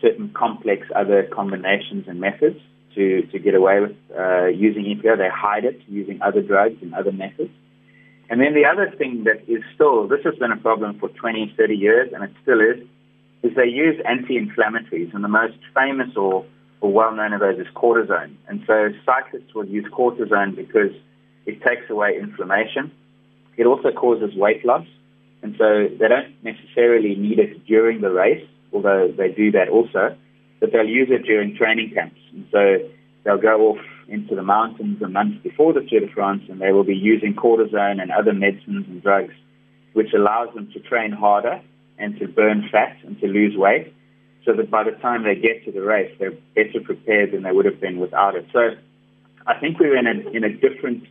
certain 0.00 0.30
complex 0.30 0.86
other 0.94 1.24
combinations 1.24 2.06
and 2.06 2.20
methods 2.20 2.60
to, 2.94 3.22
to 3.22 3.38
get 3.38 3.54
away 3.54 3.80
with 3.80 3.96
uh, 4.16 4.46
using 4.46 4.84
EPO. 4.84 5.18
They 5.18 5.28
hide 5.28 5.64
it 5.64 5.80
using 5.88 6.20
other 6.22 6.42
drugs 6.42 6.76
and 6.82 6.94
other 6.94 7.12
methods. 7.12 7.50
And 8.30 8.40
then 8.40 8.54
the 8.54 8.66
other 8.66 8.90
thing 8.96 9.24
that 9.24 9.48
is 9.48 9.62
still, 9.74 10.06
this 10.06 10.20
has 10.24 10.34
been 10.34 10.52
a 10.52 10.56
problem 10.56 10.98
for 10.98 11.08
20, 11.08 11.54
30 11.56 11.74
years, 11.74 12.12
and 12.12 12.22
it 12.22 12.30
still 12.42 12.60
is, 12.60 12.78
is 13.42 13.56
they 13.56 13.66
use 13.66 13.98
anti-inflammatories. 14.04 15.14
And 15.14 15.24
the 15.24 15.28
most 15.28 15.56
famous 15.74 16.14
or, 16.16 16.44
or 16.80 16.92
well-known 16.92 17.32
of 17.32 17.40
those 17.40 17.58
is 17.58 17.66
cortisone. 17.74 18.34
And 18.46 18.62
so 18.66 18.90
cyclists 19.04 19.54
will 19.54 19.66
use 19.66 19.86
cortisone 19.92 20.54
because 20.54 20.92
it 21.46 21.62
takes 21.62 21.90
away 21.90 22.18
inflammation. 22.20 22.92
It 23.56 23.66
also 23.66 23.90
causes 23.90 24.34
weight 24.36 24.64
loss. 24.64 24.86
And 25.42 25.54
so 25.58 25.88
they 25.88 26.08
don't 26.08 26.34
necessarily 26.42 27.14
need 27.14 27.38
it 27.38 27.64
during 27.66 28.00
the 28.00 28.10
race, 28.10 28.44
although 28.72 29.12
they 29.16 29.28
do 29.28 29.52
that 29.52 29.68
also, 29.68 30.16
but 30.60 30.72
they'll 30.72 30.88
use 30.88 31.08
it 31.10 31.24
during 31.24 31.56
training 31.56 31.92
camps. 31.94 32.20
And 32.32 32.46
so 32.50 32.78
they'll 33.24 33.38
go 33.38 33.70
off 33.70 33.84
into 34.08 34.34
the 34.34 34.42
mountains 34.42 35.00
a 35.02 35.08
month 35.08 35.42
before 35.42 35.72
the 35.72 35.80
Tour 35.80 36.00
de 36.00 36.08
France 36.08 36.42
and 36.48 36.60
they 36.60 36.72
will 36.72 36.84
be 36.84 36.96
using 36.96 37.34
cortisone 37.34 38.00
and 38.00 38.10
other 38.10 38.32
medicines 38.32 38.86
and 38.88 39.02
drugs, 39.02 39.34
which 39.92 40.12
allows 40.12 40.52
them 40.54 40.70
to 40.72 40.80
train 40.80 41.12
harder 41.12 41.60
and 41.98 42.18
to 42.18 42.26
burn 42.26 42.68
fat 42.70 42.96
and 43.04 43.20
to 43.20 43.26
lose 43.26 43.56
weight 43.56 43.92
so 44.48 44.54
that 44.54 44.70
by 44.70 44.82
the 44.82 44.92
time 44.92 45.24
they 45.24 45.34
get 45.34 45.62
to 45.66 45.70
the 45.70 45.82
race, 45.82 46.10
they're 46.18 46.32
better 46.54 46.80
prepared 46.82 47.32
than 47.32 47.42
they 47.42 47.52
would 47.52 47.66
have 47.66 47.78
been 47.82 47.98
without 47.98 48.34
it. 48.34 48.46
So 48.50 48.70
I 49.46 49.60
think 49.60 49.78
we're 49.78 49.98
in 49.98 50.06
a, 50.06 50.30
in 50.30 50.42
a 50.42 50.48
different 50.48 51.04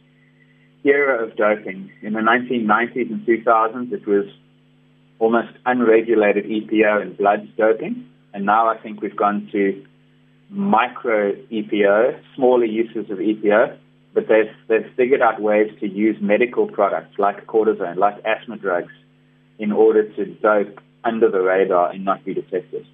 era 0.84 1.24
of 1.24 1.36
doping. 1.36 1.92
In 2.02 2.14
the 2.14 2.22
1990s 2.22 3.12
and 3.12 3.24
2000s, 3.28 3.92
it 3.94 4.08
was 4.08 4.26
almost 5.20 5.50
unregulated 5.68 6.46
EPO 6.46 7.00
and 7.00 7.16
blood 7.16 7.48
doping. 7.58 8.10
And 8.34 8.44
now 8.44 8.70
I 8.70 8.78
think 8.80 9.04
we've 9.04 9.16
gone 9.16 9.48
to 9.52 9.86
micro 10.50 11.34
EPO, 11.34 12.20
smaller 12.36 12.66
uses 12.66 13.12
of 13.12 13.20
EPO, 13.20 13.78
but 14.16 14.28
they've, 14.28 14.52
they've 14.68 14.92
figured 14.96 15.22
out 15.22 15.40
ways 15.40 15.72
to 15.80 15.88
use 15.88 16.18
medical 16.20 16.66
products 16.66 17.20
like 17.20 17.46
cortisone, 17.46 17.98
like 17.98 18.16
asthma 18.26 18.58
drugs, 18.58 18.94
in 19.60 19.72
order 19.72 20.12
to 20.16 20.26
dope 20.26 20.82
under 21.04 21.30
the 21.30 21.40
radar 21.40 21.92
and 21.92 22.04
not 22.04 22.26
be 22.26 22.34
detected. 22.34 22.88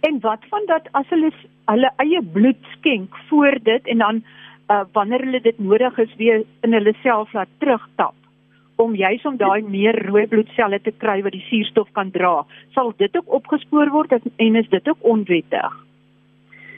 En 0.00 0.20
wat 0.20 0.44
van 0.50 0.66
dat 0.66 0.88
as 0.92 1.08
hulle 1.08 1.30
hulle 1.66 1.90
eie 1.96 2.22
bloed 2.32 2.68
skenk 2.76 3.16
voor 3.28 3.58
dit 3.62 3.86
en 3.86 3.98
dan 3.98 4.22
uh, 4.70 4.84
wanneer 4.92 5.24
hulle 5.24 5.40
dit 5.40 5.58
nodig 5.58 5.98
is 5.98 6.14
weer 6.16 6.44
in 6.62 6.72
hulle 6.72 6.94
self 7.02 7.32
laat 7.32 7.48
terugtap 7.58 8.14
om 8.76 8.94
juis 8.94 9.24
om 9.24 9.36
daai 9.40 9.62
meer 9.64 9.96
rooi 10.06 10.26
bloedselle 10.26 10.78
te 10.84 10.92
kry 11.00 11.22
wat 11.24 11.32
die 11.32 11.44
suurstof 11.48 11.88
kan 11.96 12.10
dra, 12.12 12.44
sal 12.74 12.92
dit 13.00 13.16
ook 13.16 13.32
opgespoor 13.40 13.90
word 13.94 14.12
en 14.12 14.56
is 14.60 14.68
dit 14.68 14.88
ook 14.88 14.98
onwettig? 15.00 15.76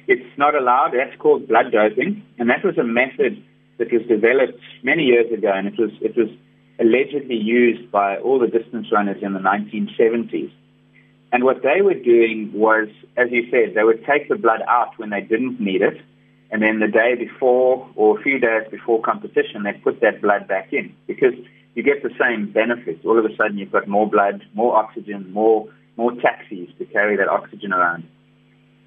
It's 0.06 0.36
not 0.36 0.54
allowed. 0.54 0.94
That's 0.94 1.16
called 1.18 1.48
blood 1.48 1.72
doping, 1.72 2.22
and 2.38 2.48
that 2.48 2.62
was 2.64 2.78
a 2.78 2.84
method 2.84 3.42
that 3.78 3.92
was 3.92 4.06
developed 4.08 4.62
many 4.82 5.04
years 5.04 5.30
ago, 5.32 5.52
and 5.52 5.68
it 5.68 5.76
was 5.78 5.90
it 6.00 6.16
was 6.16 6.30
allegedly 6.78 7.36
used 7.36 7.90
by 7.90 8.16
all 8.16 8.38
the 8.38 8.48
distance 8.48 8.90
runners 8.90 9.20
in 9.20 9.34
the 9.34 9.40
1970s. 9.40 10.50
And 11.30 11.44
what 11.44 11.62
they 11.62 11.82
were 11.82 11.94
doing 11.94 12.50
was, 12.54 12.88
as 13.16 13.28
you 13.30 13.48
said, 13.50 13.74
they 13.74 13.84
would 13.84 14.04
take 14.06 14.28
the 14.28 14.36
blood 14.36 14.62
out 14.66 14.98
when 14.98 15.10
they 15.10 15.20
didn't 15.20 15.60
need 15.60 15.82
it, 15.82 16.00
and 16.50 16.62
then 16.62 16.80
the 16.80 16.88
day 16.88 17.14
before 17.14 17.88
or 17.94 18.18
a 18.18 18.22
few 18.22 18.38
days 18.38 18.62
before 18.70 19.02
competition, 19.02 19.64
they'd 19.64 19.82
put 19.82 20.00
that 20.00 20.22
blood 20.22 20.48
back 20.48 20.72
in 20.72 20.94
because 21.06 21.34
you 21.74 21.82
get 21.82 22.02
the 22.02 22.10
same 22.18 22.50
benefits. 22.50 23.04
All 23.04 23.18
of 23.18 23.24
a 23.24 23.36
sudden, 23.36 23.58
you've 23.58 23.72
got 23.72 23.86
more 23.86 24.08
blood, 24.08 24.42
more 24.54 24.74
oxygen, 24.76 25.30
more 25.32 25.68
more 25.98 26.12
taxis 26.22 26.68
to 26.78 26.84
carry 26.86 27.16
that 27.16 27.28
oxygen 27.28 27.72
around. 27.72 28.08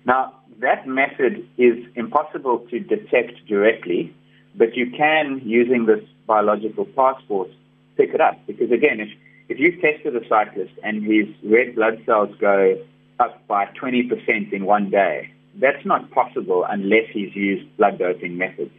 Now, 0.06 0.34
that 0.62 0.88
method 0.88 1.46
is 1.58 1.78
impossible 1.96 2.66
to 2.72 2.80
detect 2.80 3.46
directly, 3.48 4.16
but 4.56 4.76
you 4.76 4.90
can, 4.98 5.42
using 5.44 5.86
this 5.86 6.04
biological 6.26 6.86
passport, 6.86 7.50
pick 7.98 8.14
it 8.14 8.22
up. 8.22 8.40
Because 8.48 8.72
again, 8.72 9.02
if, 9.02 9.10
if 9.52 9.60
you've 9.60 9.82
tested 9.82 10.16
a 10.16 10.26
cyclist 10.30 10.72
and 10.82 11.04
his 11.04 11.28
red 11.44 11.76
blood 11.76 12.02
cells 12.06 12.34
go 12.40 12.82
up 13.20 13.46
by 13.48 13.66
20% 13.66 14.54
in 14.54 14.66
one 14.66 14.90
day, 14.90 15.30
that's 15.60 15.86
not 15.86 16.10
possible 16.12 16.66
unless 16.70 17.12
he's 17.12 17.36
used 17.36 17.66
blood 17.76 18.00
doping 18.00 18.38
methods. 18.38 18.72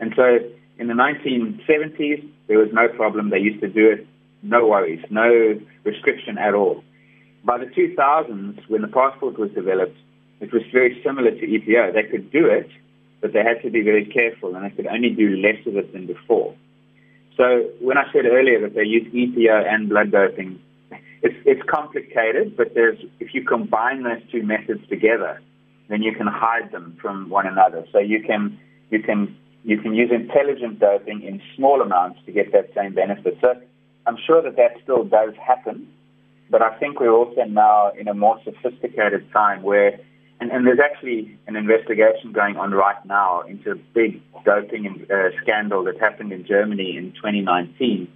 And 0.00 0.12
so 0.16 0.38
in 0.78 0.88
the 0.88 0.94
1970s, 0.94 2.28
there 2.48 2.58
was 2.58 2.70
no 2.72 2.88
problem. 2.88 3.30
They 3.30 3.38
used 3.38 3.60
to 3.60 3.68
do 3.68 3.90
it, 3.90 4.04
no 4.42 4.66
worries, 4.66 5.04
no 5.08 5.60
restriction 5.84 6.36
at 6.36 6.52
all. 6.52 6.82
By 7.44 7.58
the 7.58 7.66
2000s, 7.66 8.68
when 8.68 8.82
the 8.82 8.88
passport 8.88 9.38
was 9.38 9.50
developed, 9.52 9.96
it 10.40 10.52
was 10.52 10.62
very 10.72 11.00
similar 11.04 11.30
to 11.30 11.46
EPO. 11.46 11.94
They 11.94 12.10
could 12.10 12.32
do 12.32 12.46
it, 12.46 12.68
but 13.20 13.32
they 13.32 13.44
had 13.44 13.62
to 13.62 13.70
be 13.70 13.82
very 13.82 14.04
careful, 14.04 14.56
and 14.56 14.64
they 14.64 14.74
could 14.74 14.88
only 14.88 15.10
do 15.10 15.36
less 15.36 15.64
of 15.64 15.76
it 15.76 15.92
than 15.92 16.08
before. 16.08 16.56
So 17.36 17.70
when 17.80 17.96
I 17.96 18.04
said 18.12 18.26
earlier 18.26 18.60
that 18.60 18.74
they 18.74 18.84
use 18.84 19.06
EPO 19.12 19.66
and 19.66 19.88
blood 19.88 20.10
doping, 20.10 20.60
it's, 21.22 21.36
it's 21.46 21.62
complicated, 21.68 22.56
but 22.56 22.74
there's, 22.74 22.98
if 23.20 23.32
you 23.32 23.44
combine 23.44 24.02
those 24.02 24.20
two 24.30 24.42
methods 24.42 24.86
together, 24.88 25.40
then 25.88 26.02
you 26.02 26.12
can 26.14 26.26
hide 26.26 26.72
them 26.72 26.96
from 27.00 27.30
one 27.30 27.46
another. 27.46 27.86
So 27.92 27.98
you 27.98 28.22
can, 28.22 28.58
you 28.90 29.00
can, 29.00 29.36
you 29.64 29.78
can 29.78 29.94
use 29.94 30.10
intelligent 30.12 30.80
doping 30.80 31.22
in 31.22 31.40
small 31.56 31.80
amounts 31.80 32.20
to 32.26 32.32
get 32.32 32.52
that 32.52 32.70
same 32.74 32.94
benefit. 32.94 33.38
So 33.40 33.54
I'm 34.06 34.16
sure 34.26 34.42
that 34.42 34.56
that 34.56 34.82
still 34.82 35.04
does 35.04 35.34
happen, 35.44 35.88
but 36.50 36.60
I 36.60 36.76
think 36.78 37.00
we're 37.00 37.14
also 37.14 37.44
now 37.44 37.92
in 37.98 38.08
a 38.08 38.14
more 38.14 38.40
sophisticated 38.44 39.30
time 39.32 39.62
where 39.62 40.00
and, 40.42 40.50
and 40.50 40.66
there's 40.66 40.80
actually 40.80 41.38
an 41.46 41.54
investigation 41.54 42.32
going 42.32 42.56
on 42.56 42.72
right 42.72 42.96
now 43.06 43.42
into 43.42 43.70
a 43.70 43.76
big 43.76 44.20
doping 44.44 45.06
uh, 45.08 45.28
scandal 45.40 45.84
that 45.84 46.00
happened 46.00 46.32
in 46.32 46.44
Germany 46.44 46.96
in 46.96 47.12
2019, 47.12 48.10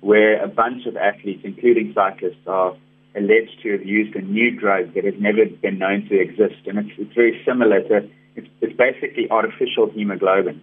where 0.00 0.44
a 0.44 0.48
bunch 0.48 0.84
of 0.84 0.98
athletes, 0.98 1.40
including 1.44 1.94
cyclists, 1.94 2.46
are 2.46 2.76
alleged 3.16 3.62
to 3.62 3.72
have 3.72 3.86
used 3.86 4.14
a 4.14 4.20
new 4.20 4.50
drug 4.50 4.92
that 4.92 5.04
has 5.04 5.14
never 5.18 5.46
been 5.46 5.78
known 5.78 6.06
to 6.10 6.20
exist. 6.20 6.60
And 6.66 6.78
it's, 6.78 6.90
it's 6.98 7.14
very 7.14 7.40
similar 7.46 7.80
to, 7.88 8.06
it's, 8.34 8.48
it's 8.60 8.76
basically 8.76 9.30
artificial 9.30 9.88
hemoglobin. 9.90 10.60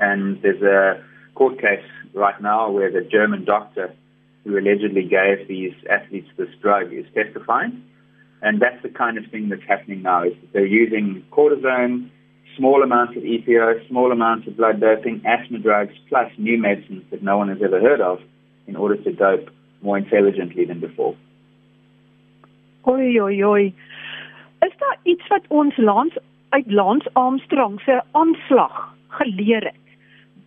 And 0.00 0.40
there's 0.40 0.62
a 0.62 1.04
court 1.34 1.60
case 1.60 1.84
right 2.14 2.40
now 2.40 2.70
where 2.70 2.90
the 2.90 3.02
German 3.02 3.44
doctor 3.44 3.92
who 4.44 4.58
allegedly 4.58 5.04
gave 5.04 5.46
these 5.48 5.74
athletes 5.90 6.30
this 6.38 6.48
drug 6.62 6.94
is 6.94 7.04
testifying. 7.14 7.84
And 8.42 8.60
that's 8.60 8.80
the 8.82 8.88
kind 8.88 9.18
of 9.18 9.24
thing 9.30 9.48
that's 9.48 9.66
happening 9.66 10.02
now 10.02 10.24
is 10.24 10.32
that 10.40 10.52
they're 10.52 10.66
using 10.66 11.24
cortisone, 11.32 12.10
small 12.56 12.82
amounts 12.82 13.16
of 13.16 13.22
EPO, 13.22 13.88
small 13.88 14.12
amounts 14.12 14.46
of 14.46 14.56
blood 14.56 14.80
doping, 14.80 15.22
asthma 15.26 15.58
drugs, 15.58 15.94
plus 16.08 16.30
new 16.38 16.58
medicines 16.58 17.04
that 17.10 17.22
no 17.22 17.36
one 17.36 17.48
has 17.48 17.58
ever 17.62 17.80
heard 17.80 18.00
of 18.00 18.20
in 18.66 18.76
order 18.76 18.96
to 18.96 19.12
dope 19.12 19.48
more 19.82 19.98
intelligently 19.98 20.64
than 20.64 20.80
before. 20.80 21.16
Oi 22.86 23.20
oi 23.20 23.44
oi. 23.44 23.72
Is 24.66 24.72
daar 24.78 24.98
iets 25.02 25.26
wat 25.28 25.44
ons 25.48 25.76
lands 25.76 26.16
uit 26.48 26.70
Lance 26.70 27.10
Armstrong 27.12 27.80
se 27.80 28.00
aanslag 28.12 28.94
geleer 29.08 29.64
het? 29.64 29.84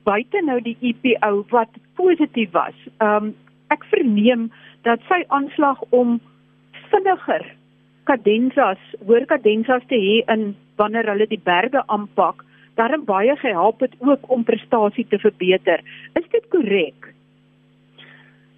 Buite 0.04 0.42
nou 0.42 0.62
die 0.62 0.78
EPO 0.82 1.46
wat 1.50 1.70
positief 1.96 2.52
was. 2.52 2.76
Ehm 2.98 3.32
um, 3.32 3.34
ek 3.72 3.86
verneem 3.88 4.50
dat 4.84 5.00
sy 5.08 5.22
aanslag 5.28 5.80
om 5.96 6.18
vinniger 6.92 7.46
kadensas, 8.10 8.82
hoër 9.08 9.26
kadensas 9.30 9.84
te 9.90 10.00
hê 10.00 10.22
in 10.34 10.56
wanneer 10.78 11.10
hulle 11.12 11.28
die 11.30 11.42
berge 11.44 11.84
aanpak, 11.88 12.44
daarin 12.80 13.06
baie 13.06 13.36
gehelp 13.42 13.82
het 13.86 13.96
ook 14.00 14.30
om 14.32 14.46
prestasie 14.48 15.06
te 15.10 15.20
verbeter. 15.20 15.84
Is 16.20 16.28
dit 16.32 16.48
korrek? 16.50 17.12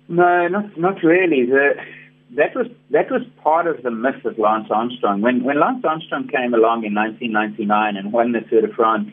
No, 0.07 0.47
not 0.47 0.77
not 0.77 1.03
really. 1.03 1.45
The, 1.45 1.75
that 2.35 2.55
was 2.55 2.67
that 2.91 3.09
was 3.09 3.23
part 3.43 3.67
of 3.67 3.81
the 3.83 3.91
myth 3.91 4.25
of 4.25 4.37
Lance 4.37 4.69
Armstrong. 4.69 5.21
When 5.21 5.43
when 5.43 5.59
Lance 5.59 5.85
Armstrong 5.85 6.27
came 6.27 6.53
along 6.53 6.83
in 6.83 6.93
1999 6.93 7.97
and 7.97 8.13
won 8.13 8.31
the 8.31 8.41
Tour 8.41 8.61
de 8.61 8.73
France, 8.73 9.09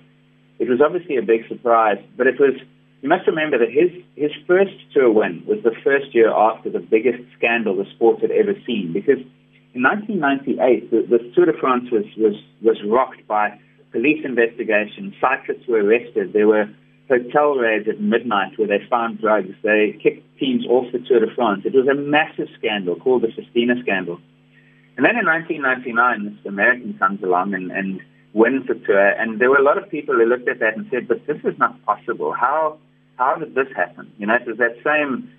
it 0.59 0.69
was 0.69 0.81
obviously 0.81 1.17
a 1.17 1.23
big 1.23 1.47
surprise. 1.49 1.99
But 2.17 2.27
it 2.27 2.39
was 2.39 2.55
you 3.03 3.09
must 3.09 3.27
remember 3.27 3.59
that 3.59 3.71
his 3.71 3.91
his 4.17 4.33
first 4.47 4.77
tour 4.93 5.11
win 5.11 5.43
was 5.47 5.59
the 5.63 5.75
first 5.83 6.15
year 6.15 6.33
after 6.33 6.71
the 6.71 6.81
biggest 6.81 7.23
scandal 7.37 7.77
the 7.77 7.89
sport 7.95 8.21
had 8.21 8.31
ever 8.31 8.55
seen 8.67 8.93
because 8.93 9.19
in 9.75 9.83
1998, 9.83 10.91
the, 10.91 11.07
the 11.07 11.33
Tour 11.35 11.47
de 11.47 11.59
France 11.59 11.91
was, 11.93 12.05
was, 12.17 12.35
was 12.63 12.77
rocked 12.87 13.27
by 13.29 13.59
police 13.93 14.25
investigation. 14.25 15.15
Cyclists 15.21 15.67
were 15.69 15.83
arrested. 15.83 16.33
There 16.33 16.49
were 16.49 16.67
hotel 17.09 17.55
raids 17.55 17.89
at 17.89 18.01
midnight 18.01 18.59
where 18.59 18.69
they 18.69 18.85
found 18.89 19.21
drugs. 19.21 19.55
They 19.63 19.99
kicked 20.03 20.27
teams 20.39 20.67
off 20.67 20.91
the 20.93 20.99
Tour 20.99 21.21
de 21.21 21.35
France. 21.35 21.63
It 21.65 21.75
was 21.75 21.87
a 21.87 21.95
massive 21.95 22.49
scandal 22.59 22.97
called 22.97 23.23
the 23.23 23.29
Festina 23.29 23.75
scandal. 23.83 24.19
And 24.97 25.07
then 25.07 25.17
in 25.17 25.25
1999, 25.25 26.37
this 26.37 26.47
American 26.47 26.95
comes 26.99 27.23
along 27.23 27.55
and, 27.55 27.71
and 27.71 28.01
wins 28.33 28.67
the 28.69 28.75
tour. 28.75 29.09
And 29.09 29.41
there 29.41 29.51
were 29.51 29.57
a 29.57 29.63
lot 29.63 29.79
of 29.79 29.89
people 29.89 30.15
who 30.15 30.27
looked 30.27 30.49
at 30.49 30.61
that 30.61 30.77
and 30.77 30.87
said, 30.91 31.09
but 31.09 31.27
this 31.27 31.39
is 31.45 31.59
not 31.59 31.81
possible. 31.87 32.33
How, 32.33 32.79
how 33.17 33.37
did 33.37 33.55
this 33.55 33.69
happen? 33.75 34.13
You 34.19 34.27
know, 34.27 34.35
it 34.35 34.47
was 34.47 34.59
that 34.59 34.77
same 34.85 35.31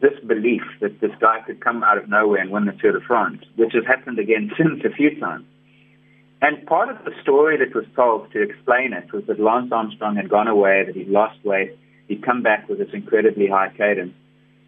disbelief 0.00 0.62
that 0.80 1.00
this 1.00 1.12
guy 1.20 1.40
could 1.46 1.60
come 1.60 1.82
out 1.82 1.98
of 1.98 2.08
nowhere 2.08 2.40
and 2.40 2.50
win 2.50 2.64
the 2.66 2.72
Tour 2.72 2.92
de 2.92 3.00
France, 3.00 3.44
which 3.56 3.72
has 3.74 3.84
happened 3.86 4.18
again 4.18 4.50
since 4.58 4.84
a 4.84 4.90
few 4.90 5.18
times. 5.20 5.44
And 6.42 6.66
part 6.66 6.90
of 6.90 7.04
the 7.04 7.12
story 7.22 7.56
that 7.58 7.74
was 7.74 7.86
told 7.96 8.30
to 8.32 8.42
explain 8.42 8.92
it 8.92 9.12
was 9.12 9.24
that 9.28 9.40
Lance 9.40 9.72
Armstrong 9.72 10.16
had 10.16 10.28
gone 10.28 10.48
away, 10.48 10.84
that 10.84 10.94
he'd 10.94 11.08
lost 11.08 11.42
weight, 11.44 11.76
he'd 12.08 12.24
come 12.24 12.42
back 12.42 12.68
with 12.68 12.78
this 12.78 12.92
incredibly 12.92 13.46
high 13.46 13.72
cadence. 13.76 14.12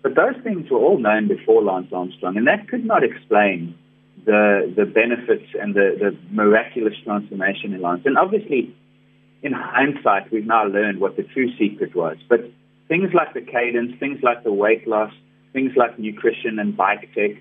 But 0.02 0.14
those 0.14 0.36
things 0.42 0.70
were 0.70 0.78
all 0.78 0.98
known 0.98 1.28
before 1.28 1.62
Lance 1.62 1.92
Armstrong, 1.92 2.36
and 2.36 2.46
that 2.46 2.68
could 2.68 2.84
not 2.84 3.02
explain 3.02 3.76
the 4.24 4.72
the 4.74 4.84
benefits 4.84 5.46
and 5.60 5.74
the, 5.74 5.96
the 5.98 6.16
miraculous 6.30 6.94
transformation 7.04 7.74
in 7.74 7.82
Lance. 7.82 8.02
And 8.04 8.16
obviously, 8.16 8.74
in 9.42 9.52
hindsight, 9.52 10.32
we've 10.32 10.46
now 10.46 10.64
learned 10.64 11.00
what 11.00 11.16
the 11.16 11.24
true 11.24 11.50
secret 11.58 11.94
was. 11.94 12.16
But 12.28 12.40
things 12.88 13.10
like 13.14 13.34
the 13.34 13.40
cadence, 13.40 13.92
things 13.98 14.18
like 14.22 14.44
the 14.44 14.52
weight 14.52 14.86
loss, 14.86 15.12
things 15.52 15.72
like 15.76 15.98
nutrition 15.98 16.58
and 16.58 16.76
bike 16.76 17.08
tech, 17.14 17.32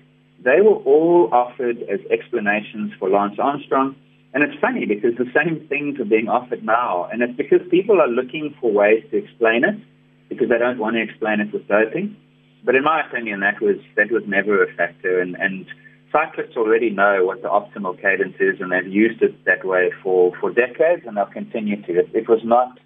they 0.42 0.60
were 0.60 0.76
all 0.84 1.28
offered 1.32 1.82
as 1.82 2.00
explanations 2.10 2.92
for 2.98 3.08
Lance 3.08 3.38
Armstrong. 3.38 3.96
And 4.34 4.44
it's 4.44 4.58
funny 4.60 4.84
because 4.84 5.16
the 5.16 5.30
same 5.34 5.66
things 5.68 5.98
are 5.98 6.04
being 6.04 6.28
offered 6.28 6.64
now. 6.64 7.08
And 7.10 7.22
it's 7.22 7.36
because 7.36 7.60
people 7.70 8.00
are 8.00 8.08
looking 8.08 8.54
for 8.60 8.70
ways 8.70 9.02
to 9.10 9.16
explain 9.16 9.64
it 9.64 9.80
because 10.28 10.48
they 10.48 10.58
don't 10.58 10.78
want 10.78 10.96
to 10.96 11.02
explain 11.02 11.40
it 11.40 11.52
with 11.52 11.66
doping. 11.68 12.16
But 12.64 12.74
in 12.74 12.84
my 12.84 13.00
opinion, 13.06 13.40
that 13.40 13.62
was 13.62 13.76
that 13.96 14.10
was 14.10 14.24
never 14.26 14.62
a 14.62 14.72
factor. 14.74 15.20
And, 15.20 15.36
and 15.36 15.66
cyclists 16.12 16.56
already 16.56 16.90
know 16.90 17.24
what 17.24 17.42
the 17.42 17.48
optimal 17.48 18.00
cadence 18.00 18.36
is, 18.40 18.60
and 18.60 18.72
they've 18.72 18.92
used 18.92 19.22
it 19.22 19.44
that 19.44 19.64
way 19.64 19.92
for, 20.02 20.32
for 20.40 20.50
decades, 20.50 21.02
and 21.06 21.16
they'll 21.16 21.26
continue 21.26 21.80
to. 21.82 22.00
It, 22.00 22.10
it 22.12 22.28
was 22.28 22.40
not 22.44 22.78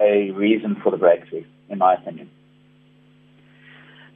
a 0.00 0.30
reason 0.32 0.76
for 0.82 0.90
the 0.90 0.96
breakthrough, 0.96 1.44
in 1.68 1.78
my 1.78 1.94
opinion. 1.94 2.28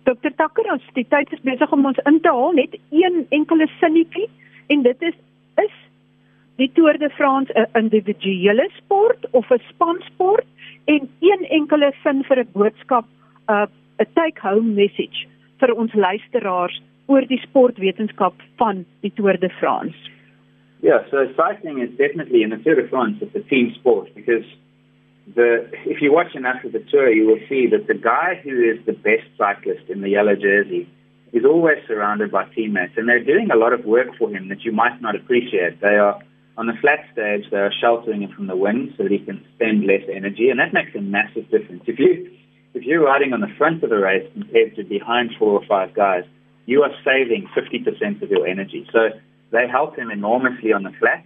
Dr. 0.08 0.32
Takker, 0.36 0.64
ons 0.72 0.84
die 0.96 1.04
tyd 1.04 1.32
is 1.32 1.44
besig 1.44 1.72
om 1.72 1.84
ons 1.86 1.98
in 2.08 2.20
te 2.24 2.32
haal, 2.32 2.54
net 2.56 2.76
een 2.90 3.26
enkele 3.36 3.68
sinnetjie 3.78 4.28
en 4.72 4.82
dit 4.86 5.02
is 5.10 5.16
is 5.58 5.74
die 6.58 6.70
Tour 6.74 6.98
de 6.98 7.10
France 7.10 7.52
'n 7.54 7.66
individuele 7.78 8.68
sport 8.76 9.26
of 9.30 9.50
'n 9.50 9.60
spansport 9.68 10.46
en 10.84 11.08
een 11.20 11.42
enkele 11.58 11.92
sin 12.02 12.24
vir 12.24 12.40
'n 12.40 12.52
boodskap 12.52 13.04
'n 13.48 13.52
uh, 13.52 13.66
'n 13.98 14.12
take 14.14 14.40
home 14.40 14.72
message 14.74 15.26
vir 15.60 15.74
ons 15.74 15.94
luisteraars 15.94 16.82
oor 17.06 17.26
die 17.26 17.40
sportwetenskap 17.40 18.34
van 18.56 18.84
die 19.00 19.12
Tour 19.14 19.38
de 19.40 19.50
France. 19.50 19.98
Yeah, 20.80 21.02
so 21.10 21.26
cycling 21.36 21.82
is 21.82 21.90
definitely 21.96 22.42
in 22.42 22.50
the 22.50 22.62
Tour 22.62 22.76
de 22.76 22.88
France 22.88 23.16
it's 23.20 23.34
a 23.34 23.48
team 23.48 23.72
sport 23.74 24.14
because 24.14 24.46
the 25.34 25.68
if 25.84 26.00
you 26.00 26.12
watch 26.12 26.34
enough 26.34 26.62
of 26.64 26.72
the 26.72 26.84
tour 26.90 27.10
you 27.10 27.26
will 27.26 27.40
see 27.48 27.66
that 27.66 27.86
the 27.86 27.94
guy 27.94 28.40
who 28.42 28.62
is 28.62 28.84
the 28.86 28.92
best 28.92 29.26
cyclist 29.36 29.88
in 29.88 30.00
the 30.00 30.08
yellow 30.08 30.34
jersey 30.34 30.88
is 31.32 31.44
always 31.44 31.78
surrounded 31.86 32.30
by 32.30 32.44
teammates 32.54 32.94
and 32.96 33.08
they're 33.08 33.24
doing 33.24 33.50
a 33.50 33.56
lot 33.56 33.72
of 33.72 33.84
work 33.84 34.08
for 34.18 34.30
him 34.30 34.48
that 34.48 34.64
you 34.64 34.72
might 34.72 35.00
not 35.02 35.14
appreciate. 35.14 35.80
They 35.80 35.96
are 35.96 36.20
on 36.56 36.66
the 36.66 36.72
flat 36.80 37.00
stage, 37.12 37.44
they 37.50 37.58
are 37.58 37.72
sheltering 37.72 38.22
him 38.22 38.32
from 38.34 38.48
the 38.48 38.56
wind 38.56 38.94
so 38.96 39.04
that 39.04 39.12
he 39.12 39.18
can 39.18 39.44
spend 39.54 39.86
less 39.86 40.02
energy, 40.12 40.50
and 40.50 40.58
that 40.58 40.72
makes 40.72 40.94
a 40.96 41.00
massive 41.00 41.48
difference. 41.50 41.84
If 41.86 41.98
you 41.98 42.30
if 42.74 42.82
you're 42.84 43.02
riding 43.02 43.32
on 43.32 43.40
the 43.40 43.52
front 43.56 43.82
of 43.82 43.90
the 43.90 43.96
race 43.98 44.28
compared 44.32 44.76
to 44.76 44.84
behind 44.84 45.30
four 45.38 45.52
or 45.52 45.64
five 45.66 45.94
guys, 45.94 46.24
you 46.66 46.82
are 46.82 46.90
saving 47.04 47.48
50% 47.56 48.22
of 48.22 48.30
your 48.30 48.46
energy. 48.46 48.86
So 48.92 49.08
they 49.50 49.66
help 49.66 49.96
him 49.96 50.10
enormously 50.10 50.72
on 50.72 50.82
the 50.82 50.92
flat. 50.98 51.24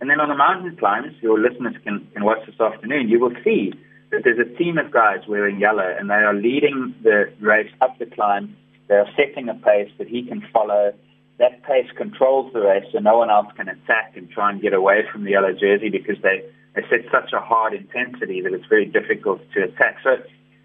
And 0.00 0.08
then 0.08 0.20
on 0.20 0.28
the 0.28 0.36
mountain 0.36 0.76
climbs, 0.76 1.14
your 1.20 1.38
listeners 1.38 1.74
can, 1.82 2.06
can 2.12 2.24
watch 2.24 2.46
this 2.46 2.60
afternoon, 2.60 3.08
you 3.08 3.18
will 3.18 3.34
see 3.42 3.72
that 4.10 4.22
there's 4.24 4.38
a 4.38 4.56
team 4.56 4.78
of 4.78 4.90
guys 4.90 5.26
wearing 5.28 5.58
yellow 5.60 5.94
and 5.98 6.08
they 6.08 6.14
are 6.14 6.34
leading 6.34 6.94
the 7.02 7.32
race 7.40 7.70
up 7.80 7.98
the 7.98 8.06
climb. 8.06 8.56
They 8.88 8.94
are 8.94 9.08
setting 9.16 9.48
a 9.48 9.54
pace 9.54 9.90
that 9.98 10.08
he 10.08 10.22
can 10.22 10.42
follow 10.52 10.94
that 11.38 11.62
pace 11.62 11.88
controls 11.96 12.52
the 12.52 12.60
race 12.60 12.84
so 12.92 12.98
no 12.98 13.16
one 13.18 13.30
else 13.30 13.46
can 13.56 13.68
attack 13.68 14.16
and 14.16 14.28
try 14.30 14.50
and 14.50 14.60
get 14.60 14.74
away 14.74 15.04
from 15.10 15.24
the 15.24 15.30
yellow 15.30 15.52
jersey 15.52 15.88
because 15.88 16.16
they, 16.22 16.42
they 16.74 16.82
set 16.90 17.06
such 17.12 17.32
a 17.32 17.40
hard 17.40 17.74
intensity 17.74 18.40
that 18.42 18.52
it's 18.52 18.66
very 18.66 18.86
difficult 18.86 19.40
to 19.54 19.62
attack. 19.62 19.98
So 20.02 20.16